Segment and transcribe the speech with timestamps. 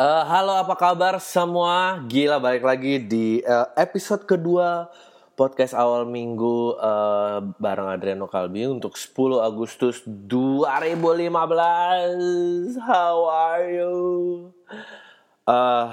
[0.00, 2.00] Uh, halo apa kabar semua?
[2.08, 4.88] Gila balik lagi di uh, episode kedua
[5.36, 12.80] podcast awal minggu uh, bareng Adriano Kalbi untuk 10 Agustus 2015.
[12.80, 13.92] How are you?
[15.44, 15.92] Uh,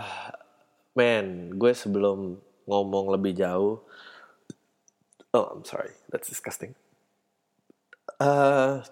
[0.95, 3.83] man, gue sebelum ngomong lebih jauh,
[5.35, 6.79] oh I'm sorry, that's disgusting.
[8.23, 8.87] Uh,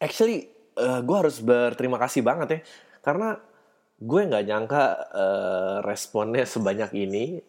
[0.00, 0.48] actually,
[0.80, 2.60] uh, gue harus berterima kasih banget ya,
[3.04, 3.44] karena
[3.96, 7.40] gue nggak nyangka uh, responnya sebanyak ini.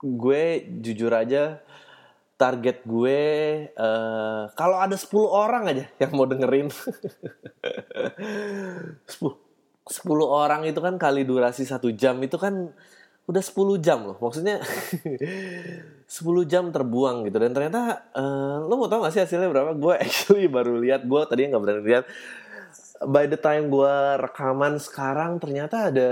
[0.00, 1.60] gue jujur aja
[2.40, 3.20] target gue
[3.76, 6.72] uh, kalau ada 10 orang aja yang mau dengerin.
[9.12, 9.20] 10
[9.90, 12.72] 10 orang itu kan kali durasi satu jam itu kan
[13.28, 14.16] udah 10 jam loh.
[14.22, 14.62] Maksudnya
[16.08, 17.36] 10 jam terbuang gitu.
[17.36, 19.76] Dan ternyata uh, lo mau tau gak sih hasilnya berapa?
[19.76, 22.04] Gue actually baru lihat gue tadi nggak berani lihat
[23.00, 26.10] by the time gue rekaman sekarang ternyata ada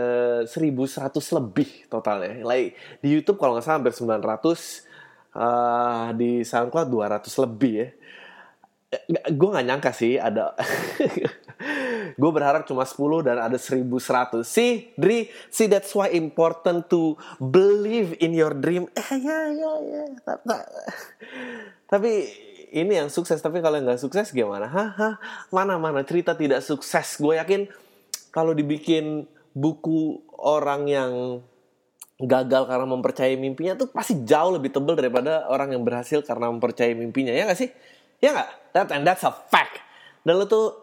[0.49, 2.41] 1100 lebih totalnya.
[2.41, 4.89] Like di YouTube kalau nggak salah hampir 900,
[5.37, 7.89] uh, di SoundCloud 200 lebih ya.
[9.29, 10.57] Gue nggak nyangka sih ada.
[12.21, 14.41] gue berharap cuma 10 dan ada 1100.
[14.49, 18.89] See, Dri, see that's why important to believe in your dream.
[18.97, 20.03] Eh ya ya ya.
[21.85, 22.13] Tapi
[22.73, 24.69] ini yang sukses tapi kalau nggak sukses gimana?
[24.69, 25.21] Haha
[25.53, 26.05] mana mana?
[26.05, 27.19] Cerita tidak sukses.
[27.21, 27.69] Gue yakin
[28.33, 31.13] kalau dibikin buku orang yang
[32.19, 36.95] gagal karena mempercayai mimpinya tuh pasti jauh lebih tebel daripada orang yang berhasil karena mempercayai
[36.99, 37.31] mimpinya.
[37.31, 37.71] Ya nggak sih?
[38.19, 38.51] Ya nggak?
[38.75, 39.79] That and that's a fact.
[40.27, 40.75] Dan lo tuh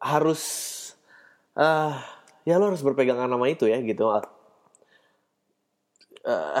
[0.00, 0.40] harus
[1.58, 1.92] uh,
[2.48, 4.08] ya lo harus berpegangan nama itu ya gitu.
[4.08, 4.22] Uh,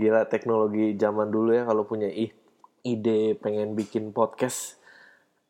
[0.00, 2.32] gila teknologi zaman dulu ya kalau punya ih
[2.82, 4.82] ide pengen bikin podcast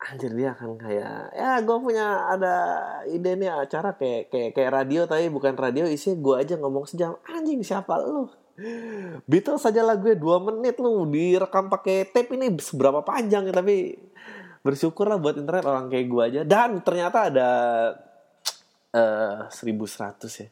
[0.03, 2.55] anjir dia akan kayak ya gue punya ada
[3.07, 7.15] ide nih acara kayak kayak kayak radio tapi bukan radio isi gue aja ngomong sejam.
[7.23, 8.27] Anjing siapa lu?
[9.25, 13.97] Beatles saja lagu dua menit lu direkam pakai tape ini seberapa panjang ya tapi
[14.63, 16.41] bersyukur lah buat internet orang kayak gue aja.
[16.43, 17.51] Dan ternyata ada
[18.95, 20.49] uh, 1100 ya.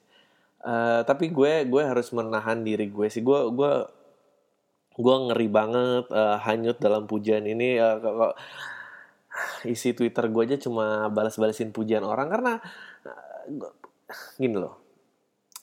[0.60, 3.22] Uh, tapi gue gue harus menahan diri gue sih.
[3.22, 3.72] Gue gue
[4.96, 8.34] gue ngeri banget uh, hanyut dalam pujian ini uh, kok
[9.72, 12.52] isi Twitter gue aja cuma balas-balasin pujian orang karena
[13.06, 13.72] uh,
[14.36, 14.80] gini loh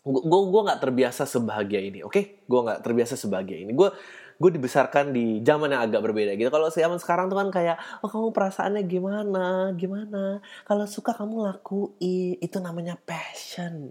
[0.08, 2.26] gue gue nggak terbiasa sebahagia ini oke okay?
[2.48, 3.90] gue nggak terbiasa sebahagia ini gue
[4.38, 6.54] gue dibesarkan di zaman yang agak berbeda gitu.
[6.54, 9.74] Kalau zaman sekarang tuh kan kayak oh kamu perasaannya gimana?
[9.74, 10.46] Gimana?
[10.62, 12.38] Kalau suka kamu lakuin.
[12.38, 13.90] Itu namanya passion.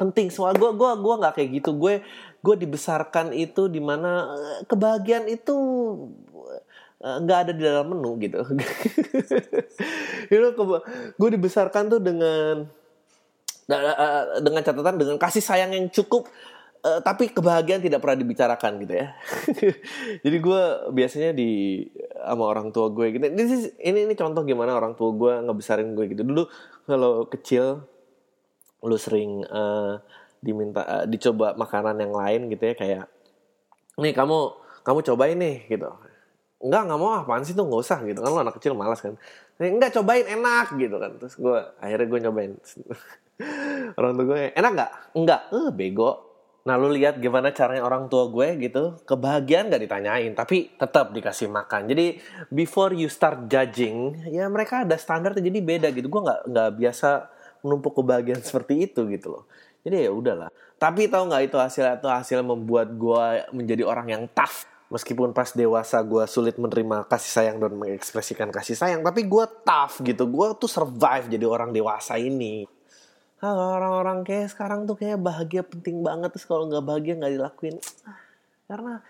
[0.00, 0.32] Penting.
[0.32, 1.76] Soal gue gue gue nggak kayak gitu.
[1.76, 2.00] Gue
[2.40, 5.56] gue dibesarkan itu di mana eh, kebahagiaan itu
[7.04, 8.40] eh, nggak ada di dalam menu gitu.
[10.32, 10.80] You know,
[11.20, 12.64] gue dibesarkan tuh dengan
[13.68, 16.32] eh, dengan catatan dengan kasih sayang yang cukup
[16.82, 19.08] uh, tapi kebahagiaan tidak pernah dibicarakan gitu ya.
[20.26, 20.62] Jadi gue
[20.92, 21.82] biasanya di
[22.18, 23.24] sama orang tua gue gitu.
[23.24, 23.42] Ini
[23.82, 26.22] ini ini contoh gimana orang tua gue ngebesarin gue gitu.
[26.26, 26.42] Dulu
[26.86, 27.86] kalau kecil
[28.82, 30.02] lu sering uh,
[30.42, 33.04] diminta uh, dicoba makanan yang lain gitu ya kayak
[33.94, 34.38] nih kamu
[34.82, 35.90] kamu cobain nih gitu.
[36.62, 39.14] Enggak, nggak mau apaan sih tuh nggak usah gitu kan lu anak kecil malas kan.
[39.58, 41.14] Enggak cobain enak gitu kan.
[41.18, 42.52] Terus gue akhirnya gue nyobain.
[43.98, 44.90] orang tua gue enak nggak?
[45.18, 46.31] Enggak, eh bego
[46.62, 51.50] Nah lu lihat gimana caranya orang tua gue gitu Kebahagiaan gak ditanyain Tapi tetap dikasih
[51.50, 51.90] makan.
[51.90, 52.22] Jadi
[52.54, 56.06] before you start judging Ya mereka ada standar jadi beda gitu.
[56.06, 57.08] Gue gak, gak biasa
[57.62, 59.44] menumpuk kebahagiaan seperti itu gitu loh.
[59.82, 60.50] Jadi ya udahlah.
[60.78, 63.24] Tapi tau gak itu hasil itu hasil membuat gue
[63.54, 64.66] menjadi orang yang tough?
[64.92, 70.02] Meskipun pas dewasa gue sulit menerima kasih sayang dan mengekspresikan kasih sayang Tapi gue tough
[70.04, 70.26] gitu.
[70.28, 72.66] Gue tuh survive jadi orang dewasa ini
[73.50, 77.76] orang-orang kayak sekarang tuh kayak bahagia penting banget terus kalau nggak bahagia nggak dilakuin.
[78.70, 79.02] Karena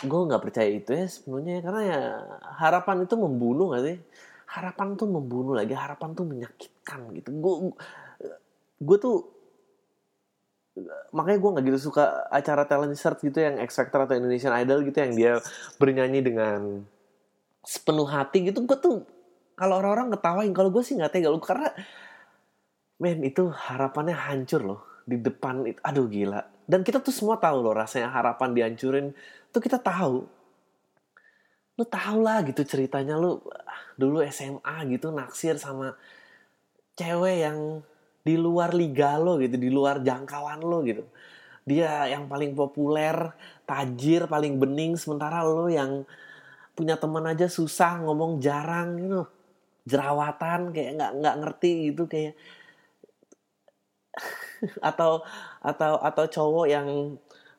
[0.00, 2.00] gue nggak percaya itu ya sebenarnya karena ya
[2.58, 3.96] harapan itu membunuh gak sih?
[4.50, 7.30] Harapan tuh membunuh lagi harapan tuh menyakitkan gitu.
[7.38, 7.54] Gue
[8.80, 9.16] gue tuh
[11.14, 14.82] makanya gue nggak gitu suka acara talent search gitu yang X Factor atau Indonesian Idol
[14.82, 15.32] gitu yang dia
[15.78, 16.82] bernyanyi dengan
[17.62, 18.66] sepenuh hati gitu.
[18.66, 19.06] Gue tuh
[19.54, 21.28] kalau orang-orang ketawain kalau gue sih nggak tega.
[21.30, 21.70] Lu karena
[23.00, 26.40] men itu harapannya hancur loh di depan itu aduh gila.
[26.70, 29.10] Dan kita tuh semua tahu loh rasanya harapan dihancurin.
[29.50, 30.22] Tuh kita tahu.
[31.74, 33.18] Lu tau lah gitu ceritanya.
[33.18, 33.42] Lu
[33.98, 35.98] dulu SMA gitu naksir sama
[36.94, 37.82] cewek yang
[38.20, 41.02] di luar liga lo gitu di luar jangkauan lo gitu.
[41.66, 43.34] Dia yang paling populer
[43.66, 46.06] tajir paling bening sementara lo yang
[46.78, 49.22] punya teman aja susah ngomong jarang gitu.
[49.90, 52.38] Jerawatan kayak nggak nggak ngerti gitu kayak
[54.90, 55.22] atau
[55.62, 56.88] atau atau cowok yang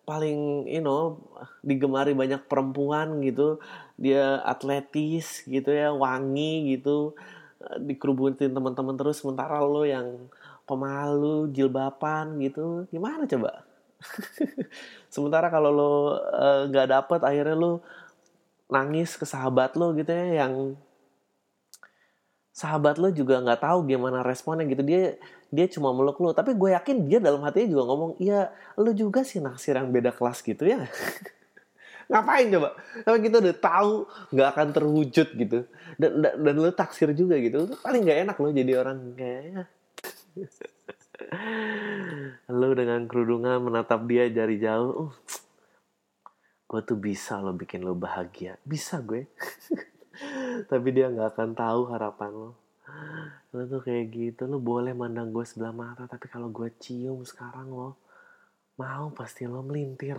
[0.01, 1.21] paling you know
[1.63, 3.61] digemari banyak perempuan gitu.
[3.95, 7.13] Dia atletis gitu ya wangi gitu.
[7.77, 10.29] Dikerubutin teman-teman terus sementara lo yang
[10.65, 12.89] pemalu jilbaban gitu.
[12.89, 13.67] Gimana coba?
[15.13, 17.85] Sementara kalau lo eh, nggak uh, dapet akhirnya lo
[18.71, 20.79] nangis ke sahabat lo gitu ya yang
[22.55, 24.81] sahabat lo juga nggak tahu gimana responnya gitu.
[24.81, 25.19] Dia
[25.51, 29.27] dia cuma meluk lo tapi gue yakin dia dalam hatinya juga ngomong iya lo juga
[29.27, 30.87] sih naksir yang beda kelas gitu ya.
[32.11, 32.69] Ngapain coba?
[33.07, 33.93] Tapi kita udah tahu
[34.35, 35.59] nggak akan terwujud gitu.
[35.95, 37.71] Dan dan, dan lo taksir juga gitu.
[37.83, 39.63] Paling nggak enak lo jadi orang kayaknya.
[42.49, 45.11] Lo dengan kerudungan menatap dia dari jauh uh,
[46.65, 48.57] gue tuh bisa lo bikin lo bahagia.
[48.65, 49.29] Bisa gue.
[50.71, 52.51] Tapi dia nggak akan tahu harapan lo
[53.51, 57.67] lo tuh kayak gitu lo boleh mandang gue sebelah mata tapi kalau gue cium sekarang
[57.67, 57.99] lo
[58.79, 60.17] mau pasti lo melintir.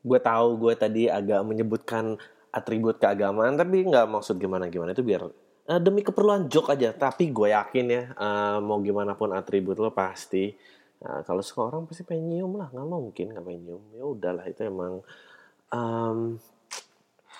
[0.00, 2.16] Gue tahu gue tadi agak menyebutkan
[2.50, 5.22] atribut keagamaan tapi nggak maksud gimana gimana itu biar
[5.68, 6.90] uh, demi keperluan jok aja.
[6.96, 10.50] Tapi gue yakin ya uh, mau gimana pun atribut lo pasti
[11.04, 13.82] uh, kalau seorang pasti pengen nyium lah nggak mungkin nggak pengen nyium.
[13.94, 15.04] Ya udahlah itu emang
[15.70, 16.40] um,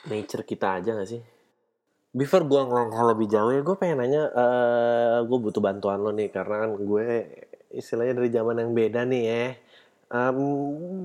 [0.07, 1.23] nature kita aja gak sih?
[2.11, 6.11] Before gue ngelangkah lebih jauh ya gue pengen nanya, uh, eh, gue butuh bantuan lo
[6.11, 7.07] nih karena kan gue
[7.71, 9.47] istilahnya dari zaman yang beda nih ya.
[10.11, 10.39] Um,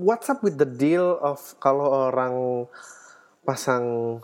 [0.01, 2.65] what's up with the deal of kalau orang
[3.45, 4.17] pasang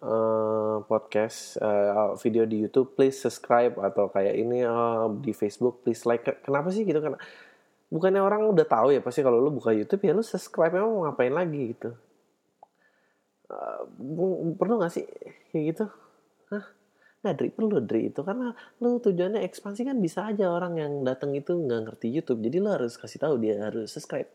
[0.00, 6.08] uh, podcast uh, video di YouTube please subscribe atau kayak ini uh, di Facebook please
[6.08, 6.24] like.
[6.24, 7.04] Kenapa sih gitu?
[7.04, 7.20] Kan
[7.92, 11.12] bukannya orang udah tahu ya pasti kalau lu buka YouTube ya lu subscribe emang mau
[11.12, 11.92] ngapain lagi gitu?
[13.52, 13.84] Uh,
[14.56, 15.04] perlu gak sih
[15.52, 15.92] kayak gitu
[16.52, 16.64] Hah?
[17.22, 18.50] Nah, Dri, perlu Dri itu karena
[18.82, 22.68] lu tujuannya ekspansi kan bisa aja orang yang datang itu nggak ngerti YouTube, jadi lu
[22.74, 24.26] harus kasih tahu dia harus subscribe.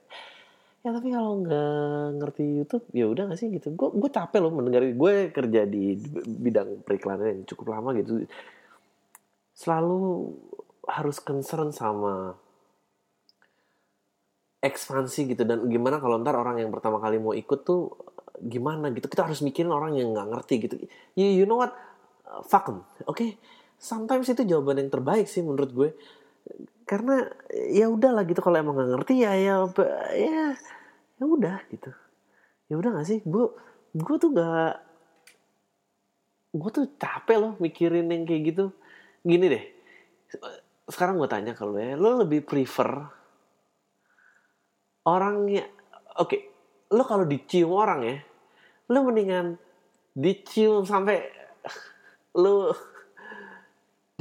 [0.87, 3.75] Ya tapi kalau nggak ngerti YouTube, ya udah gak sih gitu.
[3.75, 8.23] Gue gue capek loh mendengar gue kerja di bidang periklanan yang cukup lama gitu.
[9.51, 10.31] Selalu
[10.87, 12.39] harus concern sama
[14.63, 17.93] ekspansi gitu dan gimana kalau ntar orang yang pertama kali mau ikut tuh
[18.41, 20.75] gimana gitu kita harus mikirin orang yang nggak ngerti gitu
[21.13, 21.73] you, you know what
[22.47, 23.39] them oke okay?
[23.77, 25.89] sometimes itu jawaban yang terbaik sih menurut gue.
[26.87, 29.55] Karena ya udahlah gitu kalau emang nggak ngerti ya ya
[30.15, 30.55] ya
[31.19, 31.91] ya udah gitu.
[32.71, 33.19] Ya udah gak sih?
[33.27, 33.53] Gue
[33.93, 34.81] gue tuh gak
[36.57, 38.65] gue tuh capek loh mikirin yang kayak gitu.
[39.21, 39.65] Gini deh
[40.87, 42.87] sekarang gue tanya kalau ya lo lebih prefer
[45.03, 45.67] orangnya
[46.19, 46.41] oke okay,
[46.95, 48.17] lo kalau dicium orang ya
[48.91, 49.59] lo mendingan
[50.15, 51.27] dicium sampai
[52.37, 52.71] lo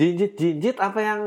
[0.00, 1.20] jinjit jinjit apa yang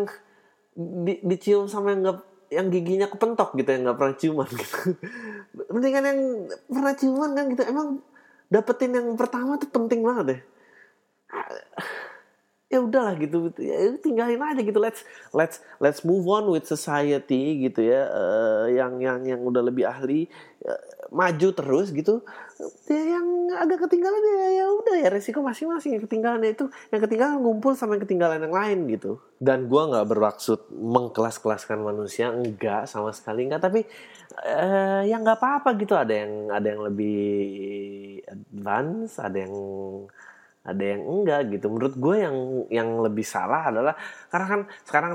[0.74, 2.18] di, dicium sampai nggak
[2.50, 4.77] yang giginya kepentok gitu yang nggak pernah ciuman gitu.
[5.74, 6.21] Mendingan yang
[6.65, 7.62] pernah ciuman kan gitu.
[7.62, 8.01] Emang
[8.50, 10.41] dapetin yang pertama tuh penting banget deh
[12.69, 13.50] ya udahlah gitu.
[13.57, 14.77] Ya tinggalin aja gitu.
[14.77, 15.01] Let's
[15.33, 18.07] let's let's move on with society gitu ya.
[18.13, 20.30] Uh, yang yang yang udah lebih ahli
[20.63, 20.77] uh,
[21.10, 22.21] maju terus gitu.
[22.86, 23.25] Ya yang
[23.57, 25.98] agak ketinggalan ya ya udah ya resiko masing-masing.
[25.98, 29.18] Yang ketinggalan itu yang ketinggalan ngumpul sama yang ketinggalan yang lain gitu.
[29.42, 33.66] Dan gua nggak bermaksud mengkelas-kelaskan manusia enggak sama sekali enggak.
[33.66, 33.81] Tapi
[34.45, 35.97] uh, ya nggak apa-apa gitu.
[35.97, 37.18] Ada yang ada yang lebih
[38.30, 39.56] advance ada yang
[40.59, 41.71] ada yang enggak gitu.
[41.71, 42.37] Menurut gue yang
[42.68, 43.95] yang lebih salah adalah
[44.28, 45.13] karena kan sekarang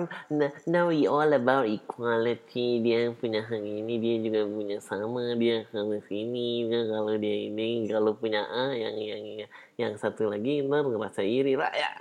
[0.65, 2.81] now we all about equality.
[2.81, 7.37] Dia yang punya hal ini dia juga punya sama dia kalau sini dia kalau dia
[7.53, 11.61] ini kalau punya A yang yang yang, yang satu lagi ntar ngerasa iri.
[11.61, 11.93] Lah ya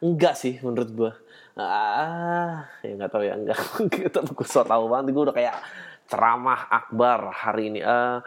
[0.00, 1.12] enggak sih menurut gue
[1.60, 3.60] ah ya nggak tahu ya enggak.
[3.92, 5.56] Kita gue so tau banget gue udah kayak
[6.08, 7.84] ceramah akbar hari ini.
[7.84, 8.24] Uh,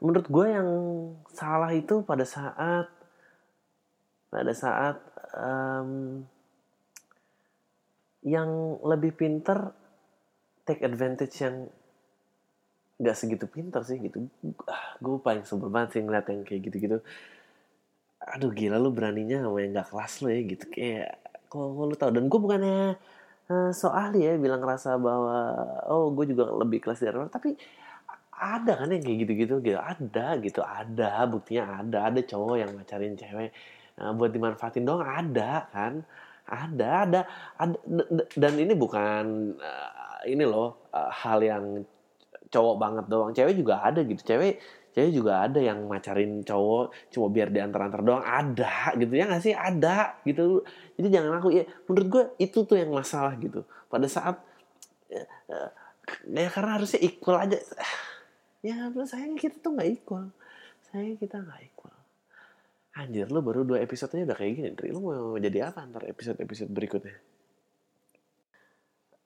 [0.00, 0.68] menurut gue yang
[1.32, 2.95] salah itu pada saat
[4.36, 5.00] pada saat
[5.32, 6.20] um,
[8.20, 9.72] yang lebih pinter
[10.68, 11.72] take advantage yang
[13.00, 14.28] gak segitu pinter sih gitu.
[14.68, 16.98] Ah, gue paling sebel banget sih ngeliat yang kayak gitu-gitu.
[18.20, 20.64] Aduh gila lu beraninya sama yang gak kelas lo ya gitu.
[20.68, 21.16] Kayak
[21.48, 23.00] kok lu tau dan gue bukannya
[23.48, 25.38] uh, so ahli ya bilang ngerasa bahwa
[25.88, 27.32] oh gue juga lebih kelas dari orang.
[27.32, 27.56] Tapi
[28.36, 29.54] ada kan yang kayak gitu-gitu?
[29.64, 31.24] Gitu ada gitu ada.
[31.24, 32.12] Buktinya ada.
[32.12, 33.54] Ada cowok yang ngacarin cewek
[33.96, 36.04] buat dimanfaatin doang ada kan?
[36.46, 37.20] Ada ada
[37.58, 37.76] ada
[38.38, 41.82] dan ini bukan uh, ini loh uh, hal yang
[42.52, 43.30] cowok banget doang.
[43.34, 44.22] Cewek juga ada gitu.
[44.22, 44.62] Cewek
[44.94, 48.22] cewek juga ada yang macarin cowok cuma biar diantar-antar doang.
[48.22, 49.12] Ada gitu.
[49.16, 49.56] Ya nggak sih?
[49.56, 50.62] Ada gitu.
[51.00, 53.66] Jadi jangan aku ya menurut gue itu tuh yang masalah gitu.
[53.90, 54.38] Pada saat
[55.10, 55.70] uh,
[56.30, 57.58] ya karena harusnya equal aja.
[58.64, 60.26] Ya sayang kita tuh nggak equal.
[60.90, 61.95] Sayang kita nggak equal
[62.96, 64.88] anjir lu baru dua episode aja udah kayak gini Dri.
[64.88, 67.16] Lu mau jadi apa ntar episode episode berikutnya?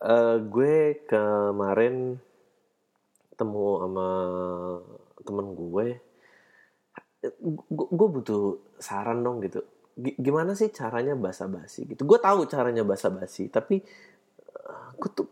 [0.00, 2.18] Uh, gue kemarin
[3.30, 4.08] ketemu sama
[5.22, 5.86] temen gue.
[7.70, 9.62] Gue butuh saran dong gitu.
[10.00, 12.02] Gimana sih caranya basa-basi gitu?
[12.08, 13.84] Gue tahu caranya basa-basi tapi
[14.66, 15.28] uh, gue tuh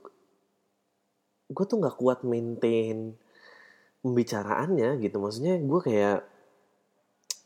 [1.49, 3.19] gue tuh nggak kuat maintain
[4.05, 5.19] pembicaraannya gitu.
[5.19, 6.38] Maksudnya gue kayak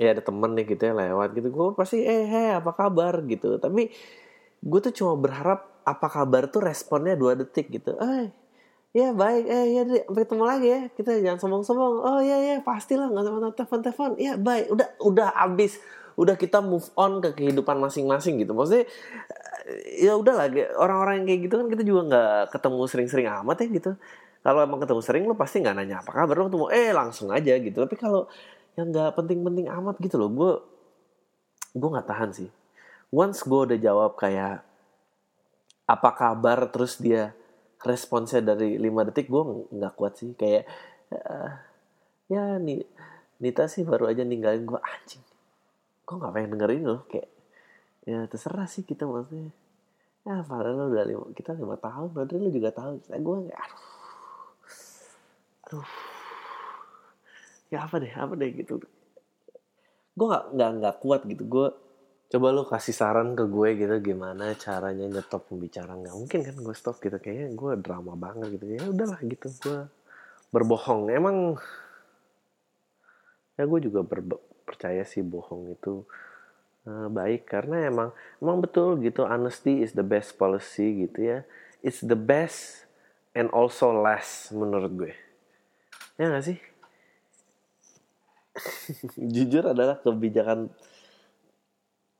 [0.00, 1.48] ya ada temen nih gitu ya lewat gitu.
[1.52, 3.20] Gue pasti eh hey, apa kabar?
[3.28, 3.56] gitu.
[3.60, 3.92] Tapi
[4.62, 7.98] gue tuh cuma berharap apa kabar tuh responnya dua detik gitu.
[7.98, 8.30] Eh
[8.92, 11.94] ya baik eh ya sampai ketemu lagi ya kita jangan sombong-sombong.
[12.04, 15.80] Oh ya ya pastilah nggak sama telepon telepon ya baik udah udah abis
[16.16, 18.52] udah kita move on ke kehidupan masing-masing gitu.
[18.52, 18.84] Maksudnya
[19.96, 20.46] ya udah lah
[20.76, 23.90] orang-orang yang kayak gitu kan kita juga nggak ketemu sering-sering amat ya gitu.
[24.42, 27.54] Kalau emang ketemu sering lo pasti nggak nanya apa kabar lo ketemu eh langsung aja
[27.58, 27.78] gitu.
[27.78, 28.26] Tapi kalau
[28.76, 30.30] yang nggak penting-penting amat gitu loh.
[30.32, 30.52] Gue
[31.76, 32.48] gue nggak tahan sih.
[33.12, 34.64] Once gue udah jawab kayak
[35.84, 37.36] apa kabar terus dia
[37.84, 40.32] responsnya dari lima detik gue nggak kuat sih.
[40.32, 40.64] Kayak
[41.12, 41.52] uh,
[42.32, 42.84] ya nih
[43.42, 45.24] Nita sih baru aja ninggalin gue anjing
[46.02, 47.00] gue nggak pengen dengerin loh.
[47.08, 47.28] Kayak
[48.08, 49.52] ya terserah sih kita maksudnya.
[50.22, 53.04] Ya padahal udah lima kita lima tahun berarti lu juga tahu.
[53.04, 53.80] Saya gue aduh.
[55.68, 56.11] Aduh
[57.72, 58.84] ya apa deh apa deh gitu.
[60.12, 61.42] Gue nggak nggak nggak kuat gitu.
[61.48, 61.68] Gue
[62.28, 66.04] coba lu kasih saran ke gue gitu gimana caranya nyetop pembicaraan.
[66.04, 67.16] Nggak mungkin kan gue stop gitu.
[67.16, 68.64] Kayaknya gue drama banget gitu.
[68.76, 69.78] Ya udahlah gitu gue
[70.52, 71.08] berbohong.
[71.08, 71.56] Emang
[73.56, 74.20] ya gue juga ber
[74.68, 76.04] percaya sih bohong itu
[76.84, 77.48] uh, baik.
[77.48, 81.38] Karena emang emang betul gitu honesty is the best policy gitu ya.
[81.80, 82.84] It's the best
[83.32, 85.12] and also less menurut gue.
[86.20, 86.60] Ya gak sih
[89.16, 90.68] jujur adalah kebijakan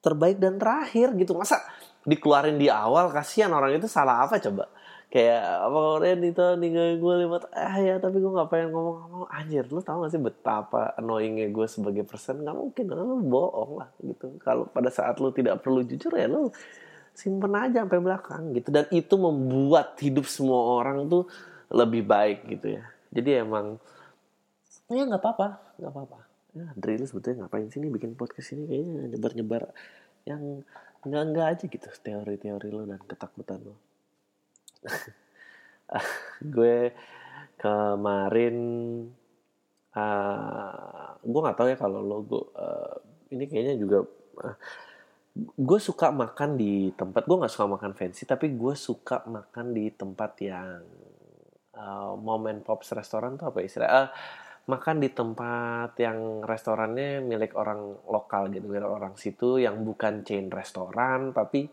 [0.03, 1.37] terbaik dan terakhir gitu.
[1.37, 1.63] Masa
[2.03, 4.69] dikeluarin di awal kasihan orang itu salah apa coba?
[5.13, 9.29] Kayak apa orang itu ninggalin gue lima ah ya tapi gue nggak pengen ngomong-ngomong.
[9.29, 12.41] Anjir lu tau gak sih betapa annoyingnya gue sebagai person?
[12.41, 14.41] Nggak mungkin lu bohong lah gitu.
[14.41, 16.49] Kalau pada saat lu tidak perlu jujur ya lu
[17.13, 18.73] simpen aja sampai belakang gitu.
[18.73, 21.29] Dan itu membuat hidup semua orang tuh
[21.69, 22.85] lebih baik gitu ya.
[23.13, 23.77] Jadi emang
[24.89, 26.21] ya nggak apa-apa nggak apa-apa.
[26.53, 28.71] Ya Drilly sebetulnya ngapain sini bikin podcast ini?
[28.71, 29.63] Kayaknya nyebar-nyebar
[30.29, 30.63] yang
[31.03, 33.75] enggak-enggak aja gitu teori-teori lo dan ketakutan lo
[36.55, 36.95] gue
[37.59, 38.57] kemarin
[39.95, 42.97] uh, gue nggak tahu ya kalau lo gue uh,
[43.35, 43.99] ini kayaknya juga
[44.47, 44.57] uh,
[45.59, 49.91] gue suka makan di tempat gue nggak suka makan fancy tapi gue suka makan di
[49.91, 50.87] tempat yang
[51.75, 54.09] uh, moment pops restoran tuh apa istilah uh,
[54.63, 60.47] makan di tempat yang restorannya milik orang lokal gitu milik orang situ yang bukan chain
[60.55, 61.67] restoran tapi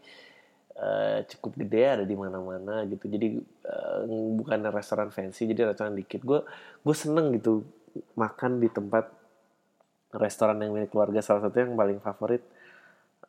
[0.80, 3.06] uh, cukup gede ada di mana-mana gitu.
[3.06, 4.02] Jadi uh,
[4.40, 6.24] bukan restoran fancy jadi restoran dikit.
[6.24, 6.42] Gue
[6.82, 7.62] gue seneng gitu
[8.16, 9.06] makan di tempat
[10.16, 11.22] restoran yang milik keluarga.
[11.22, 12.42] Salah satu yang paling favorit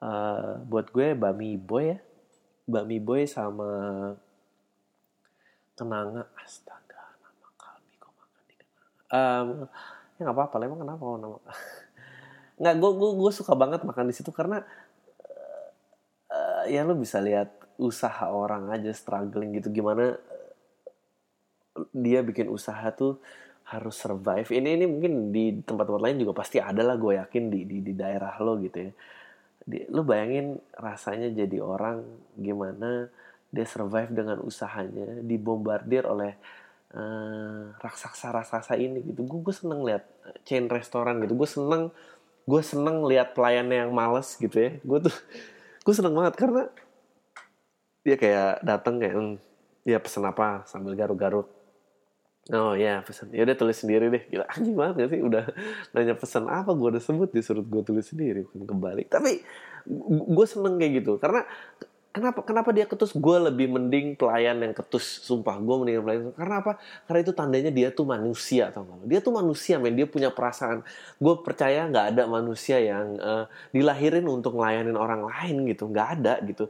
[0.01, 1.99] uh, buat gue bami boy ya.
[2.71, 3.69] Bami boy sama
[5.75, 6.31] kenanga.
[6.39, 6.90] Astaga
[9.11, 9.67] um,
[10.17, 11.05] ya nggak apa-apa emang kenapa
[12.61, 14.61] nggak gue gue gue suka banget makan di situ karena
[16.29, 19.73] uh, ya lo bisa lihat usaha orang aja struggling gitu.
[19.73, 20.21] Gimana
[21.97, 23.19] dia bikin usaha tuh
[23.73, 24.53] harus survive.
[24.53, 27.93] Ini ini mungkin di tempat-tempat lain juga pasti ada lah gue yakin di, di di
[27.97, 28.93] daerah lo gitu ya.
[29.61, 32.05] Di, lo bayangin rasanya jadi orang
[32.37, 33.09] gimana
[33.51, 36.39] dia survive dengan usahanya dibombardir oleh
[36.95, 39.23] uh, raksasa-raksasa ini gitu.
[39.27, 40.07] Gue seneng lihat
[40.47, 41.35] chain restoran gitu.
[41.39, 41.95] Gue seneng
[42.49, 44.71] gue seneng lihat pelayannya yang males gitu ya.
[44.83, 45.15] Gue tuh
[45.87, 46.63] gue seneng banget karena
[48.01, 49.35] dia kayak datang kayak hmm,
[49.87, 50.65] ya pesen apa?
[50.67, 51.49] Sambil garuk-garuk.
[52.51, 53.31] Oh ya pesen.
[53.31, 54.23] Ya udah tulis sendiri deh.
[54.27, 55.21] Gila anjing banget gak sih?
[55.23, 55.45] Udah
[55.95, 59.07] nanya pesan apa gue udah sebut disuruh gue tulis sendiri bukan kebalik.
[59.13, 59.45] Tapi
[60.11, 61.21] gue seneng kayak gitu.
[61.23, 61.47] Karena
[62.11, 63.15] Kenapa kenapa dia ketus?
[63.15, 65.55] Gue lebih mending pelayan yang ketus, sumpah.
[65.63, 66.23] Gue mending pelayan.
[66.35, 66.73] Karena apa?
[67.07, 69.07] Karena itu tandanya dia tuh manusia, tau gak?
[69.07, 69.95] Dia tuh manusia, men.
[69.95, 70.83] Dia punya perasaan.
[71.23, 75.87] Gue percaya nggak ada manusia yang uh, dilahirin untuk ngelayanin orang lain gitu.
[75.87, 76.67] Nggak ada gitu.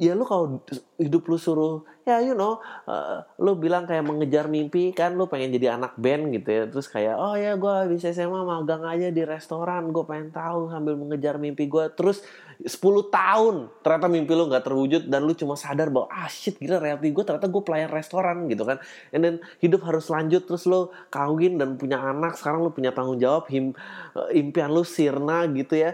[0.00, 0.64] Ya lu kalau
[0.96, 2.56] hidup lu suruh ya you know
[2.88, 6.62] uh, lu bilang kayak mengejar mimpi kan lu pengen jadi anak band gitu ya.
[6.72, 10.96] Terus kayak oh ya gue bisa SMA magang aja di restoran gue pengen tahu sambil
[10.96, 12.24] mengejar mimpi gue terus
[12.64, 12.80] 10
[13.12, 17.12] tahun ternyata mimpi lu nggak terwujud dan lu cuma sadar bahwa ah shit gila reality
[17.12, 18.80] gue ternyata gue pelayan restoran gitu kan.
[19.12, 23.20] And then hidup harus lanjut terus lu kawin dan punya anak sekarang lu punya tanggung
[23.20, 23.76] jawab him,
[24.16, 25.92] uh, impian lu sirna gitu ya.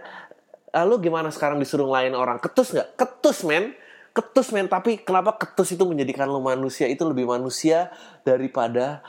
[0.71, 2.39] Lalu gimana sekarang disuruh lain orang?
[2.39, 2.95] Ketus nggak?
[2.95, 3.75] Ketus men
[4.17, 4.73] ketus men.
[4.73, 6.89] Tapi kenapa ketus itu menjadikan lo manusia?
[6.89, 7.93] Itu lebih manusia
[8.25, 9.05] daripada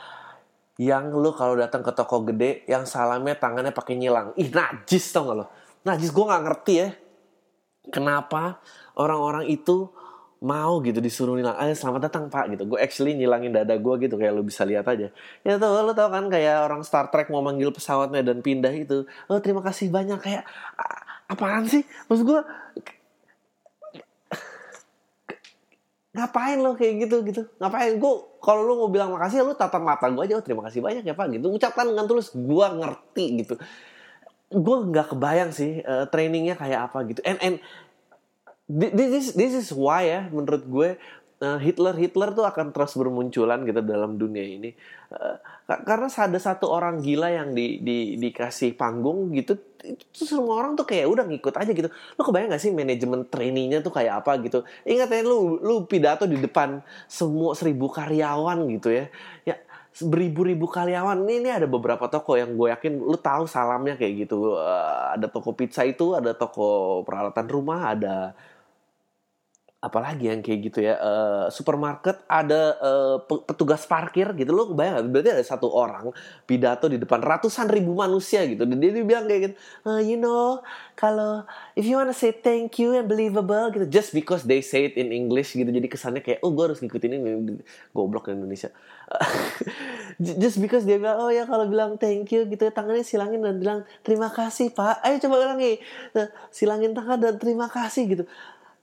[0.76, 4.36] yang lo kalau datang ke toko gede yang salamnya tangannya pakai nyilang.
[4.36, 5.46] Ih najis tau gak lo?
[5.82, 6.88] Najis gue nggak ngerti ya.
[7.88, 8.60] Kenapa
[8.94, 9.88] orang-orang itu
[10.38, 12.62] mau gitu disuruh nilang ayo selamat datang pak gitu.
[12.70, 15.10] Gue actually nyilangin dada gue gitu kayak lo bisa lihat aja.
[15.42, 19.02] Ya tau lo tau kan kayak orang Star Trek mau manggil pesawatnya dan pindah itu.
[19.26, 20.46] Oh terima kasih banyak kayak
[21.26, 21.82] apaan sih?
[22.06, 22.40] Maksud gue
[26.16, 27.42] ngapain lo kayak gitu gitu?
[27.60, 28.00] Ngapain?
[28.00, 31.04] Gue kalau lo mau bilang makasih lo tatap mata gue aja oh terima kasih banyak
[31.04, 31.52] ya pak gitu.
[31.52, 33.54] Ucapkan dengan tulus gue ngerti gitu.
[34.48, 37.20] Gue nggak kebayang sih uh, trainingnya kayak apa gitu.
[37.28, 37.56] And and
[38.68, 40.88] this is this is why ya menurut gue
[41.42, 44.70] uh, Hitler Hitler tuh akan terus bermunculan gitu dalam dunia ini.
[45.08, 45.36] Uh,
[45.68, 50.88] karena ada satu orang gila yang di, di dikasih panggung gitu itu semua orang tuh
[50.88, 51.88] kayak udah ngikut aja gitu.
[52.18, 54.66] Lo kebayang gak sih manajemen trainingnya tuh kayak apa gitu?
[54.82, 59.06] Ingat ya lu lu pidato di depan semua seribu karyawan gitu ya.
[59.46, 59.56] Ya
[59.98, 61.26] beribu-ribu karyawan.
[61.26, 64.58] Ini, ini ada beberapa toko yang gue yakin lu tahu salamnya kayak gitu.
[64.58, 68.34] Uh, ada toko pizza itu ada toko peralatan rumah ada
[69.78, 74.50] apalagi yang kayak gitu ya uh, supermarket ada uh, petugas parkir gitu.
[74.50, 76.10] Loh bayang berarti ada satu orang
[76.50, 78.66] pidato di depan ratusan ribu manusia gitu.
[78.66, 79.54] Dan dia, bilang kayak gitu
[79.86, 80.58] uh, you know
[80.98, 81.46] kalau
[81.78, 83.86] if you wanna say thank you and believable gitu.
[83.86, 85.70] Just because they say it in English gitu.
[85.70, 87.62] Jadi kesannya kayak oh gue harus ngikutin ini.
[87.94, 88.74] Goblok Indonesia.
[90.42, 93.62] Just because dia bilang oh ya kalau bilang thank you gitu ya tangannya silangin dan
[93.62, 95.06] bilang terima kasih pak.
[95.06, 95.78] Ayo coba ulangi.
[96.50, 98.26] Silangin tangan dan terima kasih gitu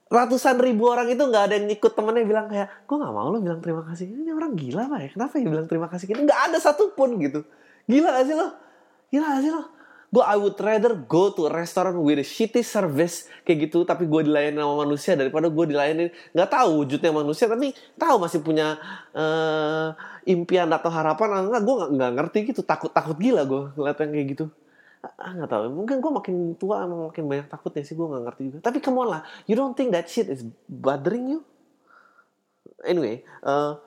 [0.05, 3.41] ratusan ribu orang itu nggak ada yang ikut temennya bilang kayak gue nggak mau lo
[3.41, 4.05] bilang terima kasih.
[4.05, 5.09] Ini orang gila pak ya.
[5.17, 7.41] Kenapa ya bilang terima kasih gitu nggak ada satupun gitu.
[7.85, 8.48] Gila gak sih lo?
[9.13, 9.63] Gila gak sih lo?
[10.13, 14.07] Gue I would rather go to a restaurant with a shitty service kayak gitu tapi
[14.07, 18.79] gue dilayani sama manusia daripada gue dilayani nggak tahu wujudnya manusia tapi tahu masih punya
[19.11, 19.91] uh,
[20.24, 22.61] impian atau harapan enggak gue nggak ngerti gitu.
[22.63, 24.46] Takut takut gila gue ngeliat yang kayak gitu
[25.13, 25.63] ah nggak tahu.
[25.74, 28.59] Mungkin gue makin tua emang makin banyak takutnya sih gue nggak ngerti juga.
[28.65, 31.39] Tapi come on lah you don't think that shit is bothering you?
[32.85, 33.77] Anyway uh,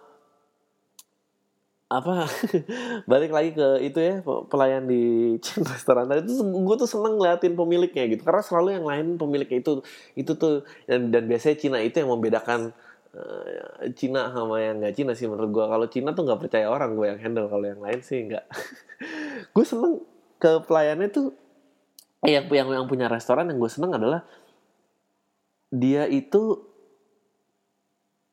[1.88, 2.28] apa?
[3.10, 4.20] Balik lagi ke itu ya
[4.52, 5.02] pelayan di
[5.44, 6.04] chain restoran.
[6.20, 8.22] Itu gue tuh seneng ngeliatin pemiliknya gitu.
[8.22, 9.80] Karena selalu yang lain pemiliknya itu
[10.12, 12.76] itu tuh dan, dan biasanya Cina itu yang membedakan
[13.16, 16.92] uh, Cina sama yang nggak Cina sih menurut gue kalau Cina tuh nggak percaya orang
[16.92, 18.44] gue yang handle kalau yang lain sih nggak.
[19.54, 20.02] Gue seneng
[20.38, 21.34] ke pelayannya tuh
[22.26, 24.26] yang yang yang punya restoran yang gue seneng adalah
[25.70, 26.66] dia itu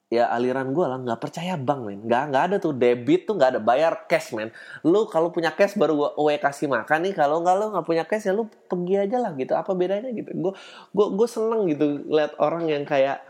[0.10, 2.00] ya aliran gue lah nggak percaya bank men.
[2.06, 4.50] Nggak nggak ada tuh debit tuh nggak ada bayar cash men.
[4.86, 8.04] Lu kalau punya cash baru gue, gue kasih makan nih kalau nggak lu nggak punya
[8.08, 9.54] cash ya lu pergi aja lah gitu.
[9.54, 10.32] Apa bedanya gitu?
[10.34, 10.54] Gue
[10.96, 13.22] gue gue seneng gitu lihat orang yang kayak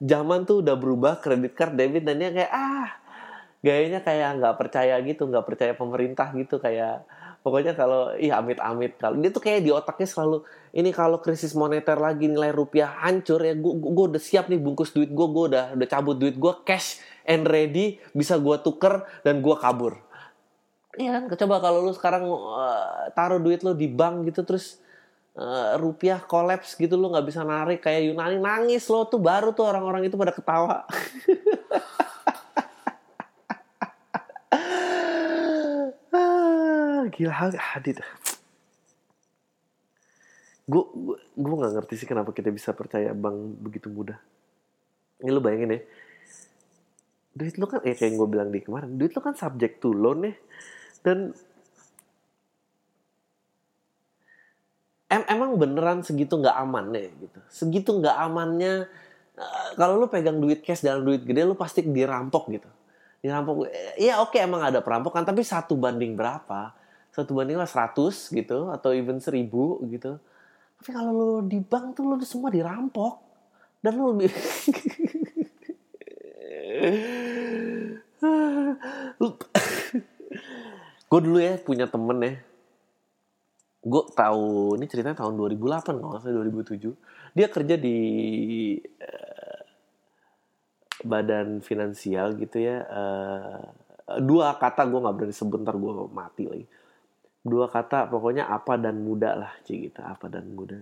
[0.00, 2.88] zaman tuh udah berubah kredit card debit dan dia kayak ah
[3.64, 7.08] gayanya kayak nggak percaya gitu nggak percaya pemerintah gitu kayak
[7.44, 8.96] pokoknya kalau ih amit-amit.
[8.96, 13.38] Kalau dia tuh kayak di otaknya selalu ini kalau krisis moneter lagi nilai rupiah hancur
[13.44, 16.52] ya gue gue udah siap nih bungkus duit gue gue udah udah cabut duit gue
[16.64, 20.00] cash and ready bisa gue tuker dan gue kabur.
[20.96, 21.22] Iya kan?
[21.36, 24.80] Coba kalau lu sekarang uh, taruh duit lu di bank gitu terus
[25.36, 29.66] uh, rupiah kolaps gitu lu nggak bisa narik kayak Yunani nangis lo tuh baru tuh
[29.66, 30.86] orang-orang itu pada ketawa
[37.14, 38.02] gila hadit.
[40.66, 40.82] Gue
[41.38, 44.18] gue nggak ngerti sih kenapa kita bisa percaya bang begitu mudah.
[45.22, 45.80] Ini lo bayangin ya.
[47.34, 50.26] Duit lo kan eh kayak gue bilang di kemarin duit lo kan subject to loan
[50.26, 50.34] ya.
[51.06, 51.30] Dan
[55.14, 57.38] em emang beneran segitu nggak aman ya gitu.
[57.46, 58.90] Segitu nggak amannya
[59.38, 62.70] uh, kalau lo pegang duit cash dalam duit gede lo pasti dirampok gitu.
[63.22, 66.83] Dirampok ya oke emang ada perampokan tapi satu banding berapa
[67.14, 69.46] satu banding lah 100 gitu atau even 1000
[69.86, 70.18] gitu.
[70.82, 73.22] Tapi kalau lu di bank tuh lu semua dirampok.
[73.78, 74.32] Dan lu lebih
[81.04, 82.34] gue dulu ya punya temen ya.
[83.84, 86.90] Gue tahu ini ceritanya tahun 2008 kalau salah 2007
[87.36, 87.98] dia kerja di
[88.82, 89.62] uh,
[91.06, 92.82] badan finansial gitu ya.
[92.90, 93.62] Uh,
[94.18, 96.66] dua kata gue nggak berani sebentar gue mati lagi
[97.44, 100.80] dua kata pokoknya apa dan muda lah Cigita apa dan muda.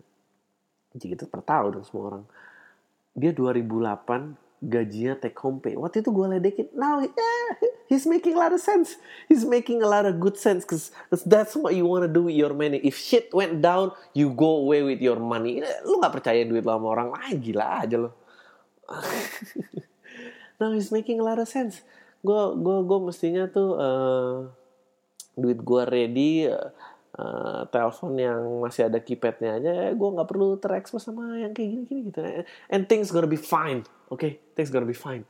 [0.94, 2.25] Cigita tertahu dong semua orang.
[3.18, 5.75] Dia 2008 gajinya take home pay.
[5.75, 7.51] Waktu itu gue ledekin now yeah,
[7.90, 8.94] he's making a lot of sense.
[9.27, 12.38] He's making a lot of good sense cause, cause that's what you wanna do with
[12.38, 12.79] your money.
[12.87, 15.66] If shit went down you go away with your money.
[15.83, 17.37] Lu nggak percaya duit lo sama orang lain?
[17.42, 18.14] Gila aja lo
[20.61, 21.83] now he's making a lot of sense.
[22.22, 24.46] Gue gue gue mestinya tuh uh,
[25.37, 31.40] duit gue ready uh, telepon yang masih ada keypadnya aja gue nggak perlu terekspos sama
[31.40, 32.21] yang kayak gini gini gitu.
[32.73, 34.40] And things gonna be fine oke okay?
[34.57, 35.25] things gonna be fine.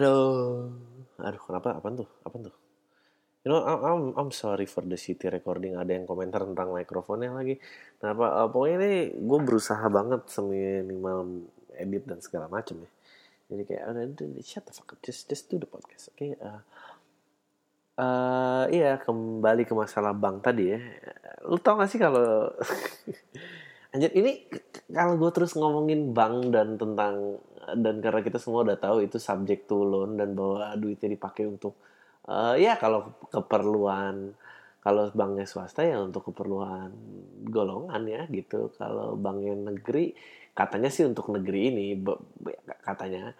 [0.00, 0.72] Aduh
[1.20, 1.78] aduh kenapa?
[1.78, 2.08] Apa tuh?
[2.26, 2.54] Apa tuh?
[3.44, 5.76] You know I'm, I'm sorry for the city recording.
[5.76, 7.60] Ada yang komentar tentang mikrofonnya lagi.
[8.00, 11.44] Nah apa uh, pokoknya ini gue berusaha banget seminimal
[11.76, 12.90] edit dan segala macam ya.
[13.44, 14.98] Jadi kayak oh, shut the fuck up.
[15.04, 16.32] Just just do the podcast oke okay?
[16.40, 16.64] uh,
[17.98, 20.80] uh, iya kembali ke masalah bank tadi ya.
[21.46, 22.50] Lu tau gak sih kalau
[23.94, 24.50] anjir ini
[24.90, 27.38] kalau gue terus ngomongin bank dan tentang
[27.78, 29.86] dan karena kita semua udah tahu itu subject to
[30.18, 31.78] dan bahwa duitnya dipakai untuk
[32.28, 34.36] uh, ya kalau keperluan
[34.84, 36.92] kalau banknya swasta ya untuk keperluan
[37.48, 38.68] golongan ya gitu.
[38.76, 40.12] Kalau banknya negeri
[40.52, 41.86] katanya sih untuk negeri ini
[42.84, 43.32] katanya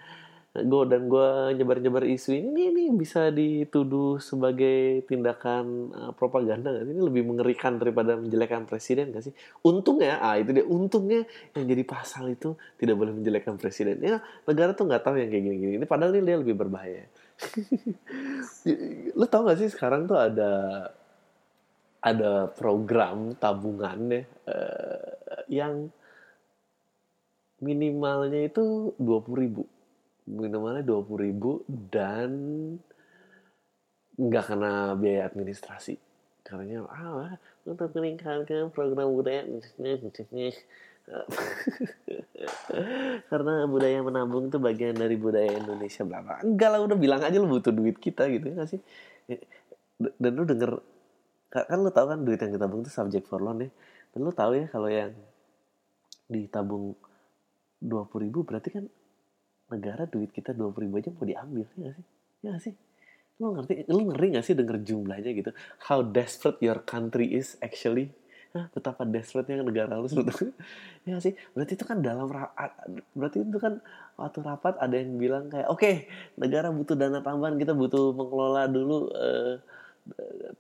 [0.55, 7.03] gue dan gue nyebar-nyebar isu ini ini bisa dituduh sebagai tindakan uh, propaganda gak Ini
[7.03, 9.35] lebih mengerikan daripada menjelekkan presiden gak sih?
[9.67, 11.27] Untungnya, ah itu dia untungnya
[11.59, 13.99] yang jadi pasal itu tidak boleh menjelekkan presiden.
[13.99, 15.73] Ya negara tuh nggak tahu yang kayak gini-gini.
[15.83, 17.03] Ini padahal ini dia lebih berbahaya.
[19.19, 20.53] Lu tau gak sih sekarang tuh ada
[21.99, 25.91] ada program tabungan ya uh, yang
[27.59, 29.65] minimalnya itu dua puluh ribu
[30.25, 32.31] minimalnya dua puluh ribu dan
[34.15, 35.99] nggak kena biaya administrasi.
[36.45, 39.45] Karena ah untuk meningkatkan program budaya.
[43.29, 46.41] Karena budaya menabung itu bagian dari budaya Indonesia bla bla.
[46.41, 48.81] Enggak lah udah bilang aja lu butuh duit kita gitu ya sih?
[49.97, 50.81] Dan lu denger
[51.53, 53.71] kan lu tahu kan duit yang kita tabung itu subject for loan ya?
[54.13, 55.13] Dan lu tahu ya kalau yang
[56.29, 56.97] ditabung
[57.81, 58.85] dua puluh ribu berarti kan
[59.75, 62.07] negara duit kita dua ribu aja mau diambil ya gak sih?
[62.41, 62.75] Ya gak sih?
[63.43, 65.51] Lu ngerti lu ngeri gak sih denger jumlahnya gitu?
[65.91, 68.15] How desperate your country is actually?
[68.55, 70.55] Hah, betapa desperate-nya negara lu sebetulnya.
[71.11, 71.35] Ya sih?
[71.53, 72.31] Berarti itu kan dalam
[73.13, 73.83] berarti itu kan
[74.17, 76.09] waktu rapat ada yang bilang kayak oke okay,
[76.39, 79.59] negara butuh dana tambahan kita butuh mengelola dulu uh,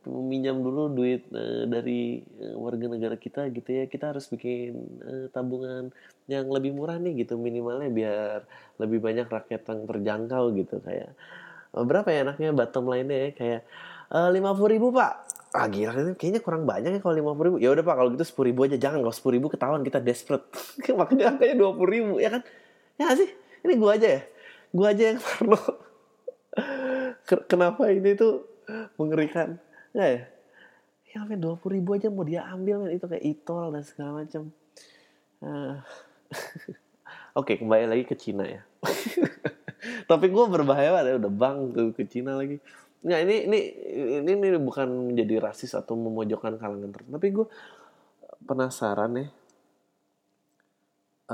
[0.09, 3.85] meminjam dulu duit uh, dari uh, warga negara kita gitu ya.
[3.85, 4.72] Kita harus bikin
[5.04, 5.92] uh, tabungan
[6.24, 8.38] yang lebih murah nih gitu minimalnya biar
[8.80, 11.12] lebih banyak rakyat yang terjangkau gitu kayak.
[11.74, 13.30] Berapa ya enaknya bottom line-nya ya?
[13.35, 13.62] Kayak
[14.30, 15.26] lima puluh ribu pak.
[15.50, 17.57] Ah gila kayaknya kurang banyak ya kalau lima puluh ribu.
[17.59, 18.76] Ya udah pak kalau gitu sepuluh ribu aja.
[18.78, 20.46] Jangan kalau sepuluh ribu ketahuan kita desperate.
[21.00, 22.46] Makanya angkanya dua puluh ribu ya kan?
[22.94, 23.26] Ya sih?
[23.66, 24.22] Ini gua aja ya.
[24.70, 25.61] Gua aja yang perlu.
[27.26, 28.54] Kenapa ini tuh
[28.98, 29.61] mengerikan
[29.92, 30.22] ya ya
[31.07, 34.24] ya sampai dua puluh ribu aja mau dia ambil kan itu kayak itol dan segala
[34.24, 34.50] macam
[35.44, 35.79] uh.
[37.35, 38.62] Oke, okay, kembali lagi ke Cina ya.
[40.11, 42.62] Tapi gue berbahaya banget ya, udah bang tuh ke Cina lagi.
[43.03, 43.61] Nggak, ini, ini
[44.22, 47.46] ini ini bukan menjadi rasis atau memojokkan kalangan tertentu, tapi gue
[48.46, 49.27] penasaran ya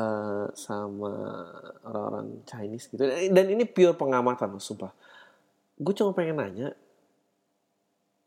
[0.01, 1.13] uh, sama
[1.85, 3.05] orang-orang Chinese gitu.
[3.07, 4.97] Dan ini pure pengamatan, sumpah.
[5.77, 6.73] Gue cuma pengen nanya,